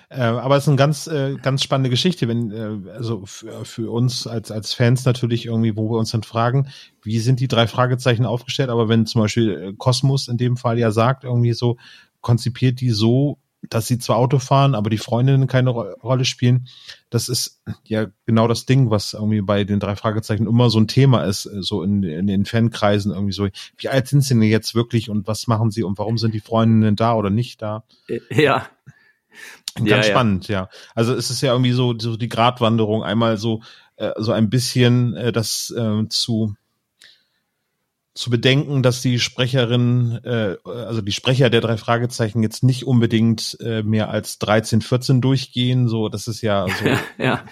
[0.09, 3.91] äh, aber es ist eine ganz, äh, ganz spannende Geschichte, wenn, äh, also für, für
[3.91, 6.69] uns als, als Fans natürlich irgendwie, wo wir uns dann fragen,
[7.01, 8.69] wie sind die drei Fragezeichen aufgestellt?
[8.69, 11.77] Aber wenn zum Beispiel Kosmos in dem Fall ja sagt, irgendwie so,
[12.21, 13.39] konzipiert die so,
[13.69, 16.67] dass sie zwar Auto fahren, aber die Freundinnen keine Ro Rolle spielen.
[17.09, 20.87] Das ist ja genau das Ding, was irgendwie bei den drei Fragezeichen immer so ein
[20.87, 23.47] Thema ist, äh, so in, in den Fankreisen irgendwie so.
[23.77, 26.39] Wie alt sind sie denn jetzt wirklich und was machen sie und warum sind die
[26.39, 27.83] Freundinnen da oder nicht da?
[28.07, 28.67] Äh, ja.
[29.75, 30.61] Ganz ja, spannend, ja.
[30.61, 30.69] ja.
[30.93, 33.61] Also es ist ja irgendwie so, so die Gratwanderung, einmal so,
[33.97, 36.55] äh, so ein bisschen äh, das äh, zu
[38.15, 43.57] zu bedenken, dass die Sprecherin, äh, also die Sprecher der drei Fragezeichen jetzt nicht unbedingt
[43.59, 45.89] äh, mehr als 13, 14 durchgehen.
[45.89, 47.23] So, das ist ja so.
[47.23, 47.43] ja.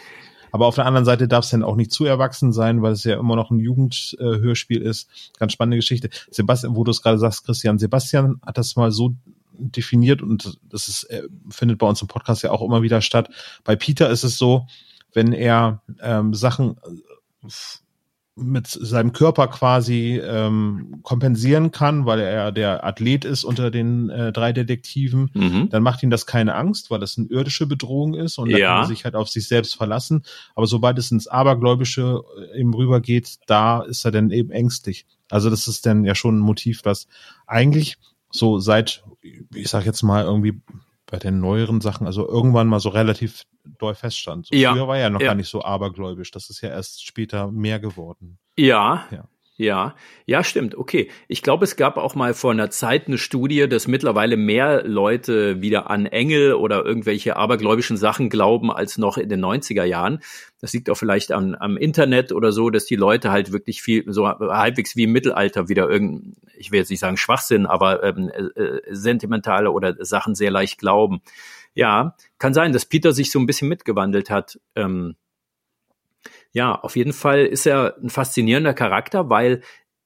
[0.51, 3.03] Aber auf der anderen Seite darf es dann auch nicht zu erwachsen sein, weil es
[3.03, 5.09] ja immer noch ein Jugendhörspiel äh, ist.
[5.37, 6.09] Ganz spannende Geschichte.
[6.31, 9.15] Sebastian, wo du es gerade sagst, Christian, Sebastian hat das mal so
[9.51, 13.29] definiert und das ist, äh, findet bei uns im Podcast ja auch immer wieder statt.
[13.65, 14.67] Bei Peter ist es so,
[15.11, 16.77] wenn er ähm, Sachen
[18.35, 24.31] mit seinem Körper quasi ähm, kompensieren kann, weil er der Athlet ist unter den äh,
[24.31, 25.69] drei Detektiven, mhm.
[25.69, 28.57] dann macht ihn das keine Angst, weil das eine irdische Bedrohung ist und ja.
[28.57, 30.23] da kann er sich halt auf sich selbst verlassen.
[30.55, 32.23] Aber sobald es ins Abergläubische
[32.53, 35.05] äh, eben rübergeht, da ist er dann eben ängstlich.
[35.29, 37.07] Also das ist dann ja schon ein Motiv, was
[37.45, 37.97] eigentlich
[38.31, 39.03] so seit,
[39.53, 40.59] ich sag jetzt mal irgendwie
[41.13, 43.43] bei den neueren Sachen, also irgendwann mal so relativ
[43.77, 44.47] doll feststand.
[44.47, 44.73] So ja.
[44.73, 45.27] Früher war ja noch ja.
[45.27, 46.31] gar nicht so abergläubisch.
[46.31, 48.39] Das ist ja erst später mehr geworden.
[48.57, 49.05] Ja.
[49.11, 49.25] ja.
[49.63, 49.95] Ja,
[50.25, 50.75] ja, stimmt.
[50.75, 51.09] Okay.
[51.29, 55.61] Ich glaube, es gab auch mal vor einer Zeit eine Studie, dass mittlerweile mehr Leute
[55.61, 60.19] wieder an Engel oder irgendwelche abergläubischen Sachen glauben als noch in den 90er Jahren.
[60.59, 64.03] Das liegt auch vielleicht am, am Internet oder so, dass die Leute halt wirklich viel,
[64.07, 68.29] so halbwegs wie im Mittelalter wieder irgendein, ich will jetzt nicht sagen Schwachsinn, aber ähm,
[68.29, 71.21] äh, äh sentimentale oder Sachen sehr leicht glauben.
[71.73, 74.59] Ja, kann sein, dass Peter sich so ein bisschen mitgewandelt hat.
[74.75, 75.15] Ähm,
[76.53, 79.61] ja, auf jeden Fall ist er ein faszinierender Charakter, weil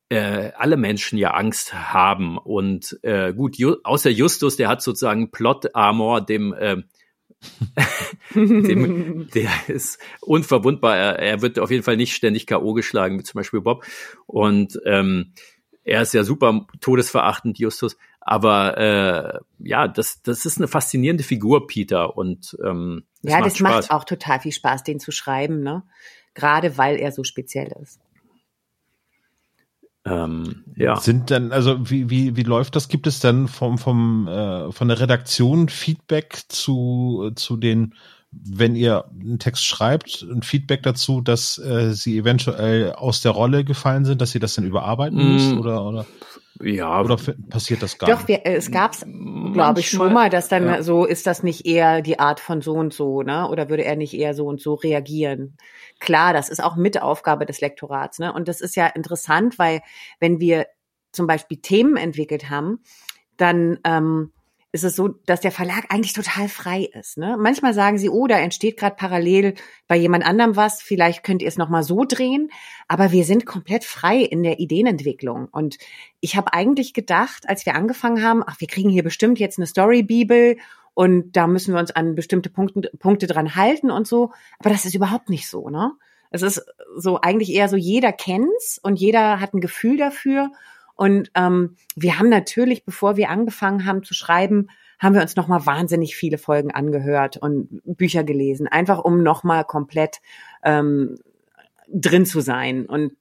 [0.10, 2.38] äh, alle Menschen ja Angst haben.
[2.38, 6.78] Und äh, gut, Ju außer Justus, der hat sozusagen Plot-Armor, dem, äh,
[8.34, 10.96] dem der ist unverwundbar.
[10.96, 12.74] Er, er wird auf jeden Fall nicht ständig K.O.
[12.74, 13.86] geschlagen, wie zum Beispiel Bob.
[14.26, 15.34] Und ähm,
[15.84, 17.98] er ist ja super todesverachtend, Justus.
[18.22, 22.18] Aber äh, ja, das, das ist eine faszinierende Figur, Peter.
[22.18, 23.76] Und ähm, das ja, macht das Spaß.
[23.76, 25.62] macht auch total viel Spaß, den zu schreiben.
[25.62, 25.84] Ne?
[26.38, 28.00] Gerade weil er so speziell ist.
[30.06, 30.96] Ähm, ja.
[30.98, 32.88] Sind dann, also wie, wie, wie läuft das?
[32.88, 37.94] Gibt es dann vom, vom, äh, von der Redaktion Feedback zu, zu den,
[38.32, 43.66] wenn ihr einen Text schreibt, ein Feedback dazu, dass äh, sie eventuell aus der Rolle
[43.66, 45.34] gefallen sind, dass ihr das dann überarbeiten mm.
[45.34, 46.06] müsst oder, oder?
[46.62, 47.02] Ja.
[47.02, 47.18] Oder
[47.50, 48.28] passiert das gar Doch, nicht?
[48.28, 49.06] Wir, äh, es gab es,
[49.54, 50.84] glaube ich, schon mal, dass dann ja.
[50.84, 53.48] so, ist das nicht eher die Art von so und so, ne?
[53.50, 55.58] Oder würde er nicht eher so und so reagieren?
[56.00, 58.34] Klar, das ist auch mit Aufgabe des Lektorats, ne?
[58.34, 59.82] Und das ist ja interessant, weil
[60.20, 60.68] wenn wir
[61.12, 62.80] zum Beispiel Themen entwickelt haben,
[63.38, 64.32] dann ähm,
[64.72, 67.18] ist es so, dass der Verlag eigentlich total frei ist.
[67.18, 67.38] Ne?
[67.40, 69.54] Manchmal sagen sie, oh, da entsteht gerade parallel
[69.88, 72.50] bei jemand anderem was, vielleicht könnt ihr es nochmal so drehen,
[72.88, 75.48] aber wir sind komplett frei in der Ideenentwicklung.
[75.52, 75.78] Und
[76.20, 79.68] ich habe eigentlich gedacht, als wir angefangen haben, ach, wir kriegen hier bestimmt jetzt eine
[79.68, 80.58] Story-Bibel
[80.94, 84.32] und da müssen wir uns an bestimmte Punkte, Punkte dran halten und so.
[84.60, 85.94] Aber das ist überhaupt nicht so, ne?
[86.30, 86.66] Es ist
[86.98, 90.52] so eigentlich eher so, jeder kennt's und jeder hat ein Gefühl dafür.
[90.98, 94.68] Und ähm, wir haben natürlich, bevor wir angefangen haben zu schreiben,
[95.00, 100.22] haben wir uns nochmal wahnsinnig viele Folgen angehört und Bücher gelesen, einfach um nochmal komplett
[100.64, 101.18] ähm,
[101.88, 103.14] drin zu sein und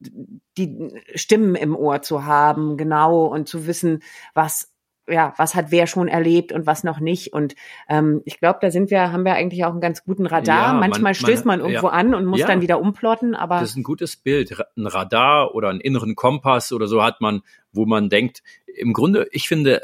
[0.57, 4.03] die Stimmen im Ohr zu haben, genau, und zu wissen,
[4.35, 4.73] was
[5.09, 7.33] ja, was hat wer schon erlebt und was noch nicht.
[7.33, 7.55] Und
[7.89, 10.73] ähm, ich glaube, da sind wir, haben wir eigentlich auch einen ganz guten Radar.
[10.75, 11.93] Ja, Manchmal man, stößt man, irgendwo ja.
[11.93, 12.47] an und muss ja.
[12.47, 13.61] dann wieder umplotten, aber.
[13.61, 14.57] Das ist ein gutes Bild.
[14.77, 17.43] Ein Radar oder einen inneren Kompass oder so hat man,
[17.73, 19.83] wo man denkt, im Grunde, ich finde,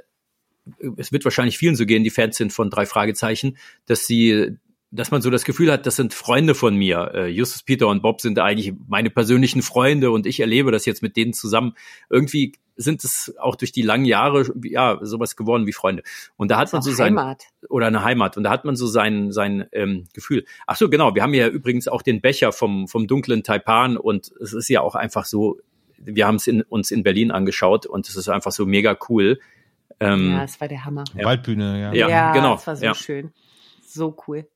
[0.97, 3.57] es wird wahrscheinlich vielen so gehen, die Fans sind von drei Fragezeichen,
[3.87, 4.57] dass sie
[4.93, 7.13] dass man so das Gefühl hat, das sind Freunde von mir.
[7.15, 11.03] Äh, Justus, Peter und Bob sind eigentlich meine persönlichen Freunde und ich erlebe das jetzt
[11.03, 11.75] mit denen zusammen.
[12.11, 16.03] Irgendwie sind es auch durch die langen Jahre ja sowas geworden wie Freunde.
[16.37, 17.45] Und da hat man so sein Heimat.
[17.71, 20.45] oder eine Heimat und da hat man so sein sein ähm, Gefühl.
[20.67, 24.31] Ach so genau, wir haben ja übrigens auch den Becher vom vom dunklen Taipan und
[24.43, 25.59] es ist ja auch einfach so.
[25.97, 29.39] Wir haben es in, uns in Berlin angeschaut und es ist einfach so mega cool.
[30.01, 31.05] Ähm, ja, es war der Hammer.
[31.15, 31.93] Waldbühne, ja.
[31.95, 32.55] Ja, ja genau.
[32.57, 32.95] Das war so ja.
[32.95, 33.33] schön.
[33.87, 34.47] So cool.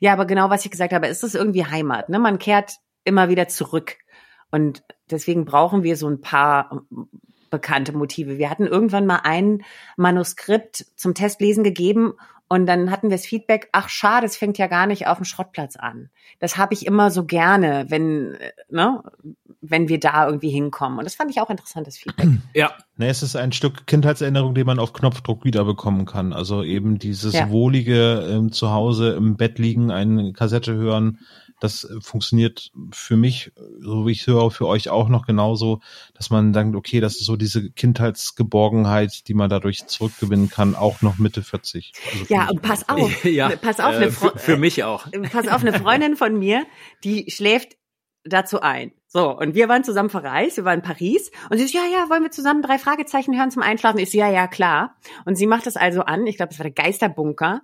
[0.00, 2.08] Ja, aber genau, was ich gesagt habe, ist das irgendwie Heimat.
[2.08, 2.18] Ne?
[2.18, 3.98] Man kehrt immer wieder zurück.
[4.50, 6.82] Und deswegen brauchen wir so ein paar
[7.50, 8.38] bekannte Motive.
[8.38, 9.62] Wir hatten irgendwann mal ein
[9.96, 12.14] Manuskript zum Testlesen gegeben
[12.52, 15.24] und dann hatten wir das Feedback, ach schade, es fängt ja gar nicht auf dem
[15.24, 16.10] Schrottplatz an.
[16.38, 18.36] Das habe ich immer so gerne, wenn,
[18.68, 19.02] ne,
[19.62, 20.98] wenn wir da irgendwie hinkommen.
[20.98, 22.28] Und das fand ich auch interessantes Feedback.
[22.54, 22.72] Ja.
[22.96, 26.32] Ne, es ist ein Stück Kindheitserinnerung, den man auf Knopfdruck wiederbekommen kann.
[26.34, 27.48] Also eben dieses ja.
[27.48, 31.18] wohlige ähm, Zuhause im Bett liegen, eine Kassette hören,
[31.62, 35.80] das äh, funktioniert für mich, so wie ich höre, für euch auch noch genauso,
[36.14, 41.02] dass man denkt, okay, das ist so diese Kindheitsgeborgenheit, die man dadurch zurückgewinnen kann, auch
[41.02, 41.92] noch Mitte 40.
[42.12, 45.06] Also ja, und pass auf, ja, pass auf, äh, für, für mich auch.
[45.30, 46.66] Pass auf, eine Freundin von mir,
[47.04, 47.76] die schläft
[48.24, 48.92] dazu ein.
[49.14, 52.08] So, und wir waren zusammen verreist, wir waren in Paris und sie ist, ja, ja,
[52.08, 53.98] wollen wir zusammen drei Fragezeichen hören zum Einschlafen?
[53.98, 54.96] Ich so, ja, ja, klar.
[55.26, 57.60] Und sie macht das also an, ich glaube, das war der Geisterbunker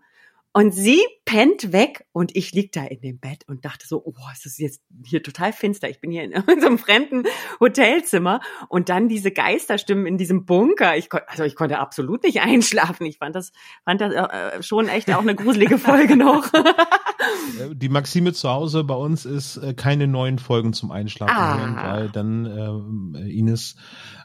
[0.53, 4.14] Und sie pennt weg und ich lieg da in dem Bett und dachte so, oh,
[4.32, 5.90] es ist jetzt hier total finster.
[5.90, 7.24] Ich bin hier in, so einem fremden
[7.61, 10.96] Hotelzimmer und dann diese Geisterstimmen in diesem Bunker.
[10.96, 13.07] Ich also ich konnte absolut nicht einschlafen.
[13.07, 13.53] Ich fand das,
[13.84, 16.51] fand das äh, schon echt auch eine gruselige Folge noch.
[17.72, 21.59] Die Maxime zu Hause bei uns ist äh, keine neuen Folgen zum Einschlafen ah.
[21.59, 23.76] hören, weil dann äh, Ines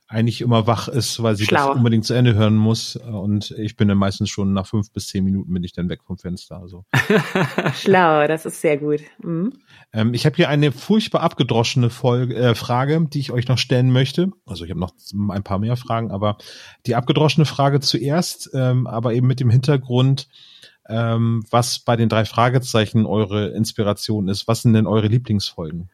[0.08, 1.70] eigentlich immer wach ist, weil sie Schlau.
[1.70, 2.96] das unbedingt zu Ende hören muss.
[2.96, 6.02] Und ich bin dann meistens schon nach fünf bis zehn Minuten bin ich dann weg
[6.06, 6.58] vom Fenster.
[6.58, 6.86] Also.
[7.76, 9.02] Schlau, das ist sehr gut.
[9.24, 9.54] Mhm.
[9.92, 13.92] Ähm, ich habe hier eine furchtbar abgedroschene Folge, äh, Frage, die ich euch noch stellen
[13.92, 14.32] möchte.
[14.46, 14.94] Also ich habe noch
[15.30, 16.38] ein paar mehr Fragen, aber
[16.86, 20.28] die abgedroschene Frage zuerst, ähm, aber eben mit dem Hintergrund,
[20.90, 24.48] ähm, was bei den drei Fragezeichen eure Inspiration ist.
[24.48, 25.90] Was sind denn eure Lieblingsfolgen?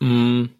[0.00, 0.50] Mhm.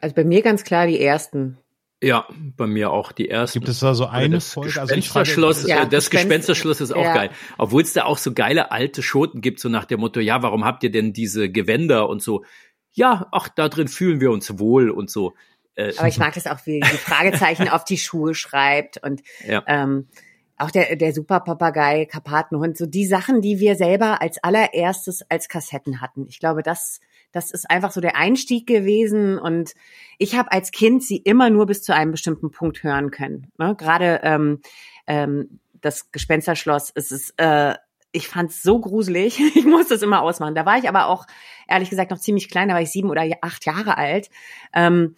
[0.00, 1.58] Also bei mir ganz klar die ersten.
[2.02, 2.26] Ja,
[2.56, 3.58] bei mir auch die erste.
[3.58, 4.80] Gibt es da so eine das Folge?
[4.80, 7.14] Also Gespensterschloss, ja, äh, das Gespensterschloss ist auch ja.
[7.14, 7.30] geil.
[7.58, 10.64] Obwohl es da auch so geile alte Schoten gibt, so nach dem Motto, ja, warum
[10.64, 12.44] habt ihr denn diese Gewänder und so?
[12.92, 15.34] Ja, ach, da drin fühlen wir uns wohl und so.
[15.74, 19.62] Äh, Aber ich mag das auch, wie die Fragezeichen auf die Schuhe schreibt und ja.
[19.66, 20.08] ähm,
[20.56, 26.00] auch der, der Superpapagei, Karpatenhund, so die Sachen, die wir selber als allererstes als Kassetten
[26.00, 26.26] hatten.
[26.28, 27.00] Ich glaube, das
[27.32, 29.74] das ist einfach so der Einstieg gewesen und
[30.18, 33.50] ich habe als Kind sie immer nur bis zu einem bestimmten Punkt hören können.
[33.58, 33.74] Ne?
[33.76, 34.60] Gerade ähm,
[35.06, 37.74] ähm, das Gespensterschloss, es ist, äh,
[38.12, 40.54] ich fand's so gruselig, ich musste es immer ausmachen.
[40.54, 41.26] Da war ich aber auch
[41.68, 44.28] ehrlich gesagt noch ziemlich klein, da war ich sieben oder acht Jahre alt.
[44.74, 45.14] Ähm,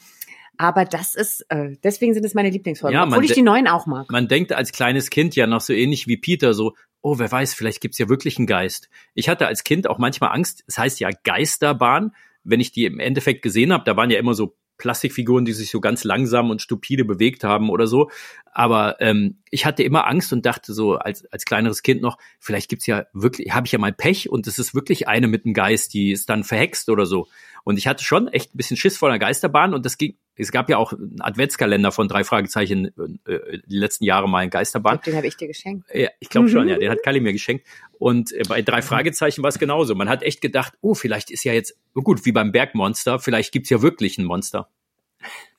[0.58, 3.86] aber das ist, äh, deswegen sind es meine Lieblingsfolgen, ja, obwohl ich die neuen auch
[3.86, 4.10] mag.
[4.10, 7.54] Man denkt als kleines Kind ja noch so ähnlich wie Peter, so, oh, wer weiß,
[7.54, 8.88] vielleicht gibt's ja wirklich einen Geist.
[9.14, 12.12] Ich hatte als Kind auch manchmal Angst, es heißt ja Geisterbahn,
[12.44, 15.70] wenn ich die im Endeffekt gesehen habe, da waren ja immer so Plastikfiguren, die sich
[15.70, 18.10] so ganz langsam und stupide bewegt haben oder so.
[18.52, 22.68] Aber ähm, ich hatte immer Angst und dachte so als, als kleineres Kind noch, vielleicht
[22.68, 25.54] gibt's ja wirklich, habe ich ja mal Pech und es ist wirklich eine mit einem
[25.54, 27.28] Geist, die ist dann verhext oder so.
[27.64, 30.50] Und ich hatte schon echt ein bisschen Schiss vor einer Geisterbahn und das ging, es
[30.50, 32.86] gab ja auch einen Adventskalender von drei Fragezeichen
[33.26, 35.00] äh, die letzten Jahre mal in Geisterbahn.
[35.04, 35.86] Den habe ich dir geschenkt.
[35.92, 37.66] Ja, ich glaube schon, ja, den hat Kali mir geschenkt.
[37.98, 39.94] Und äh, bei drei Fragezeichen war es genauso.
[39.94, 43.52] Man hat echt gedacht, oh, vielleicht ist ja jetzt, oh gut, wie beim Bergmonster, vielleicht
[43.52, 44.68] gibt's ja wirklich ein Monster.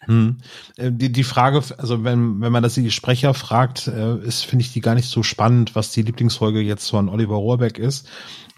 [0.06, 0.38] Hm.
[0.78, 4.64] Äh, die, die Frage, also wenn, wenn man das die Sprecher fragt, äh, ist, finde
[4.64, 8.10] ich die gar nicht so spannend, was die Lieblingsfolge jetzt von Oliver Rohrbeck ist.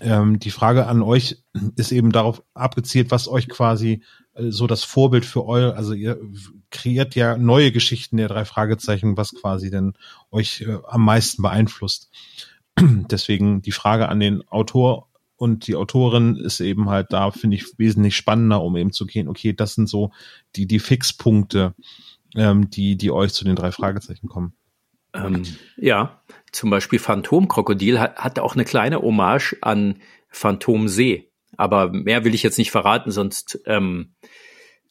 [0.02, 1.44] Ähm, die Frage an euch
[1.76, 4.04] ist eben darauf abgezielt, was euch quasi
[4.34, 6.20] äh, so das Vorbild für euer, also ihr
[6.72, 9.94] kreiert ja neue Geschichten der drei Fragezeichen, was quasi denn
[10.32, 12.10] euch am meisten beeinflusst.
[12.80, 17.78] Deswegen die Frage an den Autor und die Autorin ist eben halt da, finde ich,
[17.78, 20.12] wesentlich spannender, um eben zu gehen, okay, das sind so
[20.56, 21.76] die, die Fixpunkte,
[22.36, 24.54] ähm, die, die euch zu den drei Fragezeichen kommen.
[25.14, 25.44] Ähm,
[25.78, 26.22] ja,
[26.52, 31.32] zum Beispiel Phantomkrokodil hat, hat auch eine kleine Hommage an Phantomsee.
[31.58, 33.60] Aber mehr will ich jetzt nicht verraten, sonst.
[33.66, 34.16] Ähm,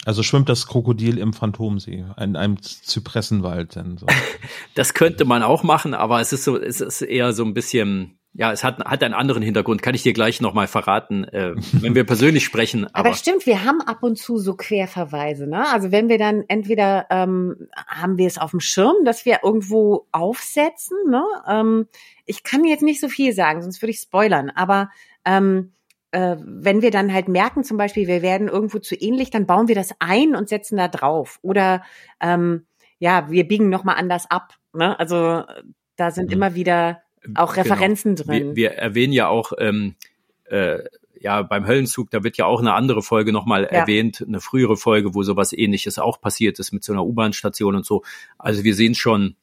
[0.07, 3.76] also schwimmt das Krokodil im Phantomsee, in einem Zypressenwald.
[3.76, 4.07] Dann so.
[4.74, 8.18] das könnte man auch machen, aber es ist so, es ist eher so ein bisschen
[8.37, 11.95] ja, es hat, hat einen anderen Hintergrund, kann ich dir gleich nochmal verraten, äh, wenn
[11.95, 12.85] wir persönlich sprechen.
[12.93, 15.68] Aber, aber stimmt, wir haben ab und zu so Querverweise, ne?
[15.72, 20.07] Also wenn wir dann entweder ähm, haben wir es auf dem Schirm, dass wir irgendwo
[20.11, 21.22] aufsetzen, ne?
[21.49, 21.87] Ähm,
[22.26, 24.91] ich kann jetzt nicht so viel sagen, sonst würde ich spoilern, aber
[25.24, 25.72] ähm,
[26.11, 29.68] äh, wenn wir dann halt merken, zum Beispiel, wir werden irgendwo zu ähnlich, dann bauen
[29.68, 31.39] wir das ein und setzen da drauf.
[31.43, 31.82] Oder
[32.20, 32.66] ähm,
[32.99, 34.55] ja, wir biegen nochmal anders ab.
[34.72, 34.99] Ne?
[34.99, 35.43] Also
[35.97, 36.32] da sind mhm.
[36.32, 37.03] immer wieder
[37.35, 37.75] auch genau.
[37.75, 38.27] Referenzen genau.
[38.29, 38.49] drin.
[38.49, 39.95] Wir, wir, erwähnen ja auch, ähm,
[40.45, 40.79] äh,
[41.20, 43.68] ja, beim Höllenzug, da wird ja auch eine andere Folge nochmal ja.
[43.68, 47.87] erwähnt, eine frühere Folge, wo sowas ähnliches auch passiert ist mit so einer U-Bahn-Station und
[47.87, 48.03] so.
[48.37, 49.37] Also wir sehen schon,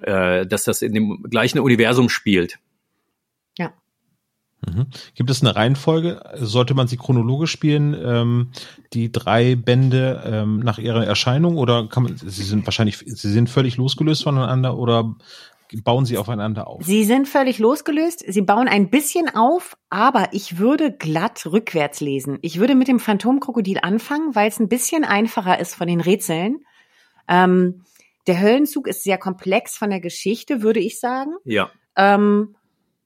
[0.00, 2.58] äh, dass das in dem gleichen Universum spielt.
[3.56, 3.72] Ja.
[4.66, 4.86] Mhm.
[5.14, 6.22] Gibt es eine Reihenfolge?
[6.34, 8.50] Sollte man sie chronologisch spielen, ähm,
[8.92, 13.48] die drei Bände ähm, nach ihrer Erscheinung oder kann man, sie sind wahrscheinlich, sie sind
[13.48, 15.14] völlig losgelöst voneinander oder
[15.82, 16.82] bauen sie aufeinander auf?
[16.84, 18.24] Sie sind völlig losgelöst.
[18.26, 22.38] Sie bauen ein bisschen auf, aber ich würde glatt rückwärts lesen.
[22.42, 26.64] Ich würde mit dem Phantomkrokodil anfangen, weil es ein bisschen einfacher ist von den Rätseln.
[27.28, 27.84] Ähm,
[28.26, 31.32] der Höllenzug ist sehr komplex von der Geschichte, würde ich sagen.
[31.44, 31.70] Ja.
[31.96, 32.56] Ähm,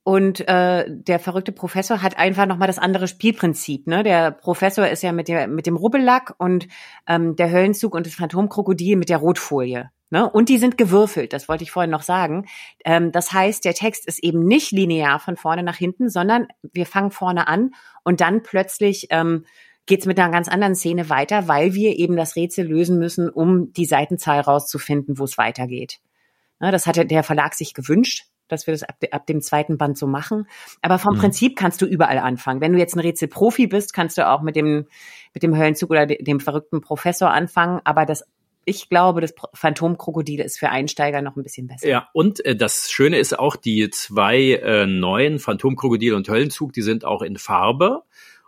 [0.05, 3.87] und äh, der verrückte Professor hat einfach nochmal das andere Spielprinzip.
[3.87, 4.03] Ne?
[4.03, 6.67] Der Professor ist ja mit, der, mit dem Rubbellack und
[7.07, 9.91] ähm, der Höllenzug und das Phantomkrokodil mit der Rotfolie.
[10.11, 10.29] Ne?
[10.29, 12.47] Und die sind gewürfelt, das wollte ich vorhin noch sagen.
[12.85, 16.87] Ähm, das heißt, der Text ist eben nicht linear von vorne nach hinten, sondern wir
[16.87, 17.73] fangen vorne an
[18.05, 19.45] und dann plötzlich ähm,
[19.85, 23.29] geht es mit einer ganz anderen Szene weiter, weil wir eben das Rätsel lösen müssen,
[23.29, 25.99] um die Seitenzahl rauszufinden, wo es weitergeht.
[26.61, 26.71] Ne?
[26.71, 28.27] Das hatte der Verlag sich gewünscht.
[28.51, 30.47] dass wir das ab, ab dem zweiten Band so machen.
[30.81, 31.21] Aber vom mhm.
[31.21, 32.63] Prinzip kannst du überall anfangen.
[32.63, 34.87] Wenn du jetzt ein Rätselprofi bist, kannst du auch mit dem,
[35.35, 37.83] mit dem Höllenzug oder dem verrückten Professor anfangen.
[37.85, 38.25] Aber das
[38.69, 41.89] ich glaube, das Phantomkrokodil ist für Einsteiger noch ein bisschen besser.
[41.89, 46.83] Ja, und äh, das Schöne ist auch, die zwei äh, neuen Phantomkrokodil und Höllenzug, die
[46.83, 48.03] sind auch in Farbe.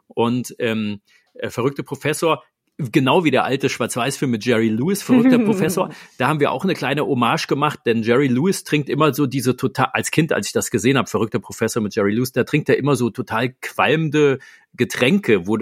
[0.08, 1.00] Und ähm,
[1.34, 2.42] äh, verrückte Professor
[2.90, 5.90] genau wie der alte Schwarz-Weiß-Film mit Jerry Lewis, verrückter Professor.
[6.18, 9.56] Da haben wir auch eine kleine Hommage gemacht, denn Jerry Lewis trinkt immer so diese
[9.56, 12.68] total, als Kind, als ich das gesehen habe, verrückter Professor mit Jerry Lewis, da trinkt
[12.68, 14.38] er immer so total qualmende
[14.74, 15.58] Getränke, wo,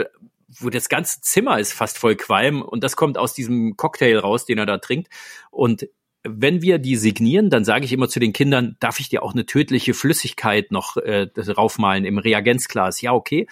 [0.48, 4.46] wo das ganze Zimmer ist fast voll Qualm und das kommt aus diesem Cocktail raus,
[4.46, 5.08] den er da trinkt.
[5.50, 5.88] Und
[6.24, 9.32] wenn wir die signieren, dann sage ich immer zu den Kindern, darf ich dir auch
[9.32, 13.00] eine tödliche Flüssigkeit noch äh, draufmalen im Reagenzglas?
[13.00, 13.46] Ja, okay.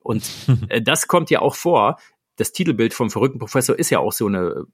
[0.00, 0.24] Und
[0.68, 1.98] äh, das kommt ja auch vor
[2.36, 4.66] das Titelbild vom verrückten Professor ist ja auch so eine,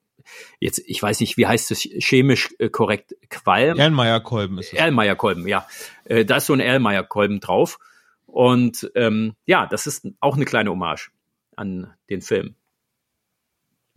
[0.60, 3.78] jetzt, ich weiß nicht, wie heißt es chemisch äh, korrekt, Qualm?
[3.78, 4.78] Erlenmeyer-Kolben ist es.
[4.78, 5.66] Erlenmeyer-Kolben, ja.
[6.04, 7.78] Äh, da ist so ein Erlenmeyer-Kolben drauf.
[8.26, 11.10] Und ähm, ja, das ist auch eine kleine Hommage
[11.56, 12.54] an den Film.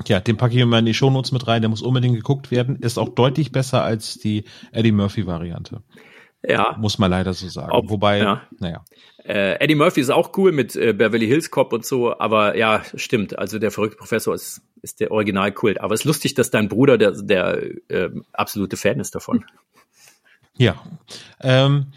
[0.05, 1.61] Ja, den packe ich immer in die Shownotes mit rein.
[1.61, 2.75] Der muss unbedingt geguckt werden.
[2.77, 5.81] Ist auch deutlich besser als die Eddie Murphy-Variante.
[6.47, 6.75] Ja.
[6.79, 7.71] Muss man leider so sagen.
[7.71, 8.41] Ob, Wobei, ja.
[8.59, 8.83] naja.
[9.23, 12.83] Äh, Eddie Murphy ist auch cool mit äh, Beverly Hills Cop und so, aber ja,
[12.93, 13.39] stimmt.
[13.39, 15.81] Also der verrückte Professor ist, ist der Originalkult.
[15.81, 19.45] Aber es ist lustig, dass dein Bruder der, der äh, absolute Fan ist davon.
[20.57, 20.81] Ja.
[21.41, 21.87] Ähm,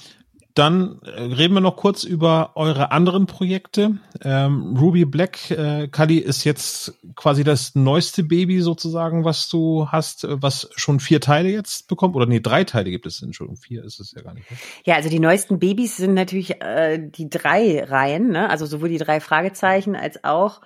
[0.59, 3.99] dann äh, reden wir noch kurz über eure anderen Projekte.
[4.23, 10.25] Ähm, Ruby Black, äh, Kali, ist jetzt quasi das neueste Baby sozusagen, was du hast,
[10.25, 12.17] äh, was schon vier Teile jetzt bekommt.
[12.17, 14.51] Oder nee, drei Teile gibt es, Entschuldigung, vier ist es ja gar nicht.
[14.51, 14.57] Ne?
[14.85, 18.51] Ja, also die neuesten Babys sind natürlich äh, die drei Reihen, ne?
[18.51, 20.61] also sowohl die drei Fragezeichen als auch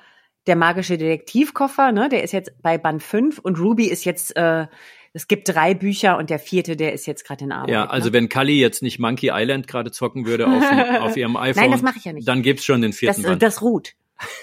[0.46, 2.08] der magische Detektivkoffer, ne?
[2.08, 4.66] der ist jetzt bei Band 5 und Ruby ist jetzt äh,
[5.12, 7.70] es gibt drei Bücher und der vierte, der ist jetzt gerade in Arbeit.
[7.70, 8.14] Ja, also ne?
[8.14, 10.62] wenn Kali jetzt nicht Monkey Island gerade zocken würde auf,
[11.02, 12.26] auf ihrem iPhone, Nein, das mache ich ja nicht.
[12.26, 13.42] dann gibt's schon den vierten das, Band.
[13.42, 13.94] Das ruht.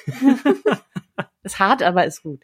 [1.43, 2.43] ist hart, aber ist gut.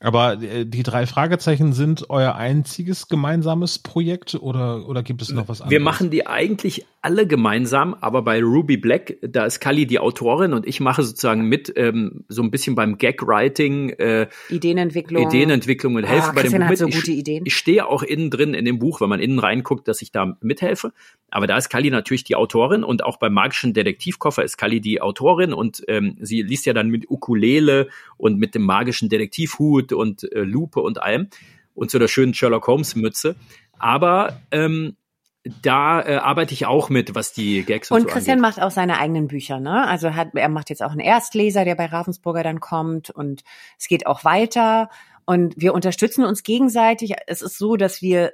[0.00, 5.48] Aber äh, die drei Fragezeichen sind euer einziges gemeinsames Projekt oder, oder gibt es noch
[5.48, 5.70] was anderes?
[5.70, 10.52] Wir machen die eigentlich alle gemeinsam, aber bei Ruby Black, da ist Kali die Autorin
[10.52, 16.04] und ich mache sozusagen mit ähm, so ein bisschen beim Gag-Writing, äh, Ideenentwicklung, Ideenentwicklung und
[16.04, 16.76] helfe oh, bei dem Buch.
[16.76, 17.44] So gute Ideen.
[17.46, 20.10] Ich, ich stehe auch innen drin in dem Buch, wenn man innen reinguckt, dass ich
[20.10, 20.92] da mithelfe.
[21.30, 25.00] Aber da ist Kali natürlich die Autorin und auch beim magischen Detektivkoffer ist Kali die
[25.00, 30.30] Autorin und ähm, sie liest ja dann mit Ukulele und mit dem magischen Detektivhut und
[30.32, 31.28] äh, Lupe und allem
[31.74, 33.36] und so der schönen Sherlock Holmes Mütze.
[33.78, 34.96] Aber ähm,
[35.62, 38.56] da äh, arbeite ich auch mit, was die Gags und, und so Christian angeht.
[38.56, 39.86] macht auch seine eigenen Bücher, ne?
[39.86, 43.44] Also hat er macht jetzt auch einen Erstleser, der bei Ravensburger dann kommt und
[43.78, 44.88] es geht auch weiter
[45.26, 47.14] und wir unterstützen uns gegenseitig.
[47.26, 48.32] Es ist so, dass wir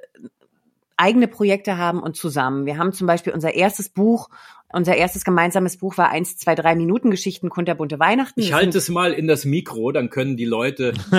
[0.97, 2.65] eigene Projekte haben und zusammen.
[2.65, 4.29] Wir haben zum Beispiel unser erstes Buch,
[4.69, 8.39] unser erstes gemeinsames Buch war eins, zwei, drei Minuten Geschichten kunterbunte Weihnachten.
[8.39, 10.93] Ich halte es mal in das Mikro, dann können die Leute.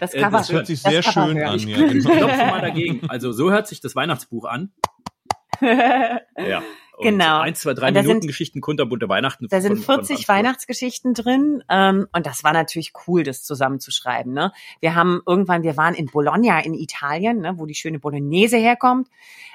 [0.00, 1.48] das, Cover, das hört sich sehr schön hören.
[1.48, 1.56] an.
[1.56, 2.10] Ich ja, genau.
[2.16, 3.00] klopfe mal dagegen.
[3.08, 4.70] Also so hört sich das Weihnachtsbuch an.
[5.60, 6.62] Ja.
[7.00, 7.40] Und genau.
[7.40, 9.48] Eins, zwei, drei Minuten sind, Geschichten, kunterbunte Weihnachten.
[9.48, 11.64] Da sind 40 von Weihnachtsgeschichten drin.
[11.70, 14.34] Ähm, und das war natürlich cool, das zusammenzuschreiben.
[14.34, 14.52] Ne?
[14.80, 19.08] Wir haben irgendwann, wir waren in Bologna in Italien, ne, wo die schöne Bolognese herkommt,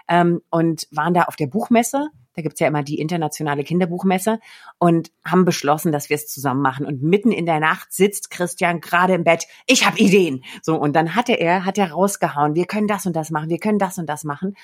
[0.07, 2.09] ähm, und waren da auf der Buchmesse.
[2.33, 4.39] Da gibt's ja immer die internationale Kinderbuchmesse
[4.79, 6.85] und haben beschlossen, dass wir es zusammen machen.
[6.85, 9.45] Und mitten in der Nacht sitzt Christian gerade im Bett.
[9.67, 10.43] Ich habe Ideen.
[10.63, 12.55] So und dann hatte er, hat er rausgehauen.
[12.55, 13.49] Wir können das und das machen.
[13.49, 14.57] Wir können das und das machen.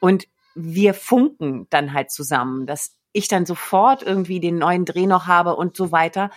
[0.00, 5.26] Und wir funken dann halt zusammen, dass ich dann sofort irgendwie den neuen Dreh noch
[5.26, 6.30] habe und so weiter.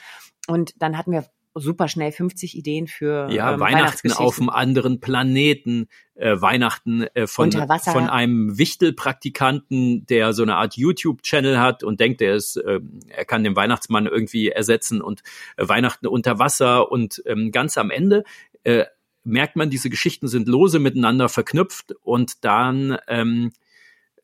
[0.47, 4.99] Und dann hatten wir super schnell 50 Ideen für ja, ähm, Weihnachten auf einem anderen
[4.99, 11.99] Planeten, äh, Weihnachten äh, von, von einem Wichtelpraktikanten, der so eine Art YouTube-Channel hat und
[11.99, 15.21] denkt, er ist, äh, er kann den Weihnachtsmann irgendwie ersetzen und
[15.57, 16.91] äh, Weihnachten unter Wasser.
[16.91, 18.23] Und ähm, ganz am Ende
[18.63, 18.85] äh,
[19.23, 23.51] merkt man, diese Geschichten sind lose miteinander verknüpft und dann ähm,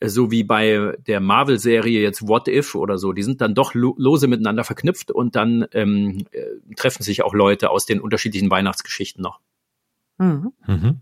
[0.04, 4.28] so wie bei der Marvel-Serie jetzt What If oder so, die sind dann doch lose
[4.28, 9.40] miteinander verknüpft und dann ähm, äh, treffen sich auch Leute aus den unterschiedlichen Weihnachtsgeschichten noch.
[10.18, 10.52] Mhm.
[10.68, 11.00] Mhm.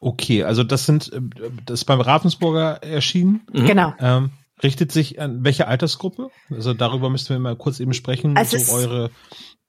[0.00, 1.20] Okay, also das sind äh,
[1.66, 3.42] das ist beim Ravensburger erschienen.
[3.52, 3.66] Mhm.
[3.66, 3.94] Genau.
[4.00, 4.30] Ähm,
[4.62, 6.30] richtet sich an welche Altersgruppe?
[6.50, 8.36] Also darüber müssten wir mal kurz eben sprechen.
[8.36, 9.10] Also so eure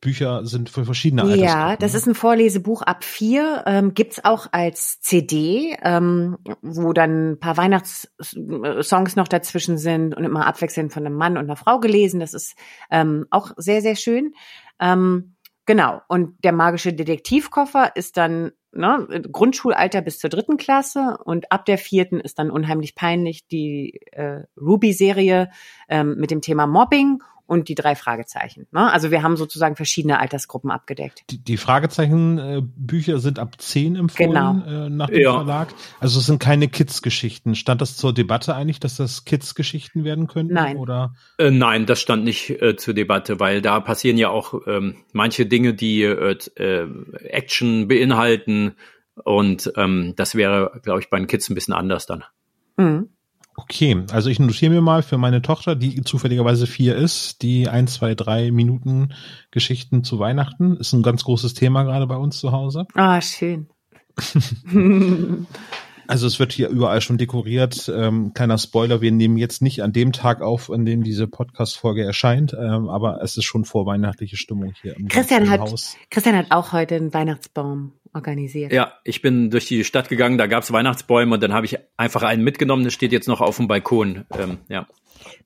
[0.01, 1.47] Bücher sind für verschiedene Altersgruppen.
[1.47, 7.31] Ja, das ist ein Vorlesebuch ab vier, ähm, gibt's auch als CD, ähm, wo dann
[7.31, 11.79] ein paar Weihnachtssongs noch dazwischen sind und immer abwechselnd von einem Mann und einer Frau
[11.79, 12.19] gelesen.
[12.19, 12.55] Das ist
[12.89, 14.33] ähm, auch sehr, sehr schön.
[14.79, 15.35] Ähm,
[15.67, 16.01] Genau.
[16.07, 21.77] Und der magische Detektivkoffer ist dann ne, Grundschulalter bis zur dritten Klasse und ab der
[21.77, 25.51] vierten ist dann unheimlich peinlich die äh, Ruby-Serie
[25.87, 27.21] ähm, mit dem Thema Mobbing
[27.51, 28.65] und die drei Fragezeichen.
[28.71, 28.89] Ne?
[28.93, 31.25] Also wir haben sozusagen verschiedene Altersgruppen abgedeckt.
[31.29, 34.85] Die, die Fragezeichen-Bücher sind ab zehn empfohlen genau.
[34.85, 35.33] äh, nach dem ja.
[35.33, 35.67] Verlag.
[35.99, 37.55] Also es sind keine Kids-Geschichten.
[37.55, 40.53] Stand das zur Debatte eigentlich, dass das Kids-Geschichten werden könnten?
[40.53, 40.77] Nein.
[40.77, 41.13] Oder?
[41.39, 45.45] Äh, nein, das stand nicht äh, zur Debatte, weil da passieren ja auch ähm, manche
[45.45, 46.87] Dinge, die äh, äh
[47.25, 48.75] Action beinhalten.
[49.25, 52.23] Und ähm, das wäre, glaube ich, bei den Kids ein bisschen anders dann.
[52.77, 53.09] Mhm.
[53.63, 57.87] Okay, also ich notiere mir mal für meine Tochter, die zufälligerweise vier ist, die ein,
[57.87, 59.13] zwei, drei Minuten
[59.51, 60.77] Geschichten zu Weihnachten.
[60.77, 62.87] Ist ein ganz großes Thema gerade bei uns zu Hause.
[62.95, 63.67] Ah, schön.
[66.11, 67.89] also es wird hier überall schon dekoriert.
[67.93, 72.03] Ähm, kleiner Spoiler, wir nehmen jetzt nicht an dem Tag auf, an dem diese Podcast-Folge
[72.03, 75.95] erscheint, ähm, aber es ist schon vorweihnachtliche Stimmung hier im Christian hat, Haus.
[76.09, 78.73] Christian hat auch heute einen Weihnachtsbaum organisiert.
[78.73, 82.23] Ja, ich bin durch die Stadt gegangen, da gab's Weihnachtsbäume und dann habe ich einfach
[82.23, 84.25] einen mitgenommen, der steht jetzt noch auf dem Balkon.
[84.37, 84.87] Ähm, ja.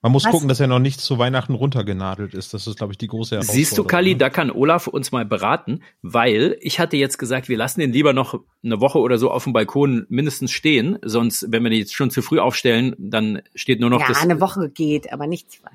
[0.02, 0.32] Man muss Was?
[0.32, 2.54] gucken, dass er noch nicht zu Weihnachten runtergenadelt ist.
[2.54, 3.66] Das ist, glaube ich, die große Herausforderung.
[3.66, 4.18] Siehst du, Kali, ne?
[4.18, 8.14] da kann Olaf uns mal beraten, weil ich hatte jetzt gesagt, wir lassen den lieber
[8.14, 10.98] noch eine Woche oder so auf dem Balkon mindestens stehen.
[11.04, 14.18] Sonst, wenn wir den jetzt schon zu früh aufstellen, dann steht nur noch ja, das.
[14.18, 15.72] Ja, eine Woche geht, aber nicht zwei.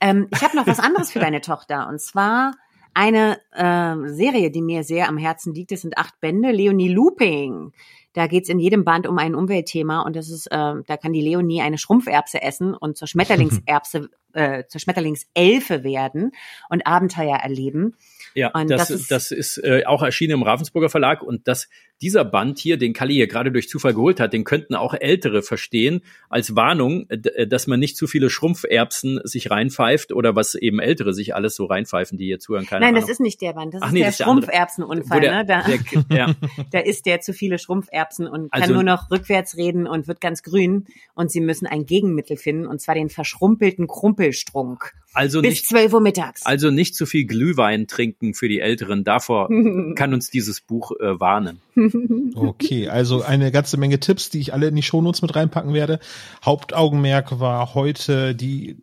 [0.00, 1.88] Ähm, ich habe noch was anderes für deine Tochter.
[1.88, 2.52] Und zwar
[2.94, 5.70] eine äh, Serie, die mir sehr am Herzen liegt.
[5.70, 6.50] Das sind acht Bände.
[6.50, 7.72] Leonie Looping.
[8.16, 11.20] Da geht's in jedem Band um ein Umweltthema und das ist, äh, da kann die
[11.20, 16.32] Leonie eine Schrumpferbse essen und zur Schmetterlingserbse, äh, zur Schmetterlingselfe werden
[16.70, 17.94] und Abenteuer erleben.
[18.36, 21.68] Ja, und das, das ist, das ist äh, auch erschienen im Ravensburger Verlag und das,
[22.02, 25.40] dieser Band hier, den Kali hier gerade durch Zufall geholt hat, den könnten auch Ältere
[25.40, 30.80] verstehen als Warnung, äh, dass man nicht zu viele Schrumpferbsen sich reinpfeift oder was eben
[30.80, 32.66] Ältere sich alles so reinpfeifen, die hier zuhören.
[32.66, 33.00] Keine Nein, Ahnung.
[33.00, 35.20] das ist nicht der Band, das Ach, ist nee, der Schrumpferbsenunfall.
[35.22, 35.46] Der, ne?
[35.46, 36.34] da, der, ja.
[36.72, 40.20] da isst der zu viele Schrumpferbsen und kann also, nur noch rückwärts reden und wird
[40.20, 40.84] ganz grün
[41.14, 44.92] und sie müssen ein Gegenmittel finden und zwar den verschrumpelten Krumpelstrunk.
[45.16, 46.44] Also bis nicht, 12 Uhr mittags.
[46.44, 49.02] Also nicht zu viel Glühwein trinken für die Älteren.
[49.02, 49.48] Davor
[49.94, 51.60] kann uns dieses Buch äh, warnen.
[52.34, 56.00] Okay, also eine ganze Menge Tipps, die ich alle in die Shownotes mit reinpacken werde.
[56.44, 58.76] Hauptaugenmerk war heute die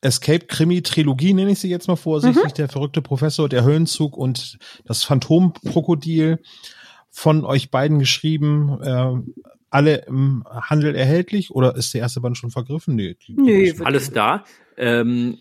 [0.00, 2.44] Escape-Krimi-Trilogie, nenne ich sie jetzt mal vorsichtig.
[2.44, 2.54] Mhm.
[2.54, 6.38] Der verrückte Professor, der Höllenzug und das Phantom-Krokodil
[7.10, 8.80] von euch beiden geschrieben.
[8.80, 9.14] Äh,
[9.70, 12.94] alle im Handel erhältlich oder ist der erste Band schon vergriffen?
[12.94, 14.44] Nee, nee alles da.
[14.76, 15.38] Ähm,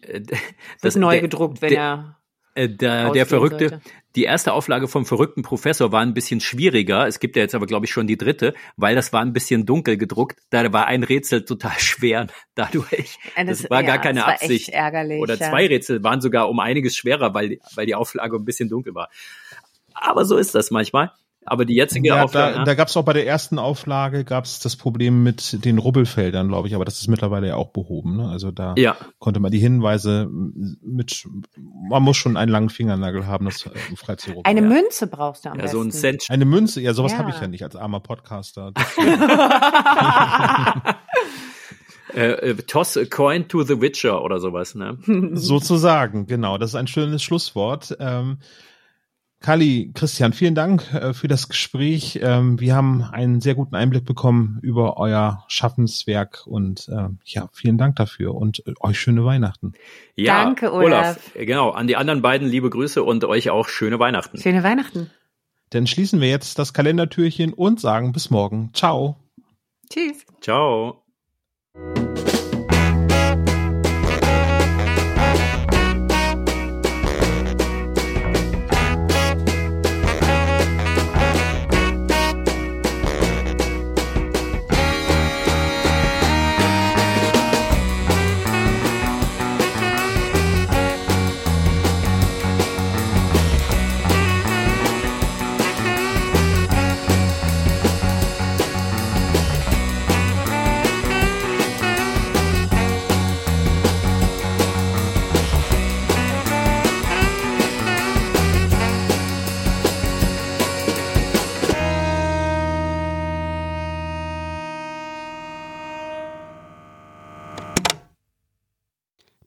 [0.81, 2.17] das neu gedruckt, wenn der, er
[2.55, 3.81] äh, der, der verrückte, sollte.
[4.15, 7.07] die erste Auflage vom verrückten Professor war ein bisschen schwieriger.
[7.07, 9.65] Es gibt ja jetzt aber, glaube ich, schon die dritte, weil das war ein bisschen
[9.65, 10.39] dunkel gedruckt.
[10.51, 13.17] Da war ein Rätsel total schwer dadurch.
[13.35, 14.69] Das, das war ja, gar keine war Absicht.
[14.69, 15.69] ärgerlich, Oder zwei ja.
[15.69, 19.09] Rätsel waren sogar um einiges schwerer, weil, weil die Auflage ein bisschen dunkel war.
[19.93, 21.11] Aber so ist das manchmal.
[21.45, 22.57] Aber die jetzige ja, Auflage.
[22.57, 25.77] Da, da gab es auch bei der ersten Auflage gab es das Problem mit den
[25.77, 28.17] Rubbelfeldern, glaube ich, aber das ist mittlerweile ja auch behoben.
[28.17, 28.29] Ne?
[28.29, 28.95] Also da ja.
[29.19, 31.27] konnte man die Hinweise mit,
[31.89, 34.45] man muss schon einen langen Fingernagel haben, das äh, frei zu rubbeln.
[34.45, 34.67] Eine ja.
[34.67, 35.77] Münze brauchst du am ja, besten.
[35.77, 36.25] So ein Cent.
[36.29, 37.19] Eine Münze, ja, sowas ja.
[37.19, 38.73] habe ich ja nicht als armer Podcaster.
[42.13, 44.97] Äh, äh, toss a coin to the Witcher oder sowas, ne?
[45.33, 46.57] Sozusagen, genau.
[46.57, 47.95] Das ist ein schönes Schlusswort.
[47.99, 48.37] Ähm,
[49.43, 52.17] Kali, Christian, vielen Dank äh, für das Gespräch.
[52.23, 57.77] Ähm, wir haben einen sehr guten Einblick bekommen über euer Schaffenswerk und äh, ja, vielen
[57.77, 59.73] Dank dafür und äh, euch schöne Weihnachten.
[60.15, 61.17] Ja, Danke, Olaf.
[61.17, 61.31] Olaf.
[61.35, 64.37] Genau, an die anderen beiden liebe Grüße und euch auch schöne Weihnachten.
[64.37, 65.09] Schöne Weihnachten.
[65.71, 68.69] Dann schließen wir jetzt das Kalendertürchen und sagen bis morgen.
[68.73, 69.17] Ciao.
[69.89, 70.25] Tschüss.
[70.39, 71.03] Ciao.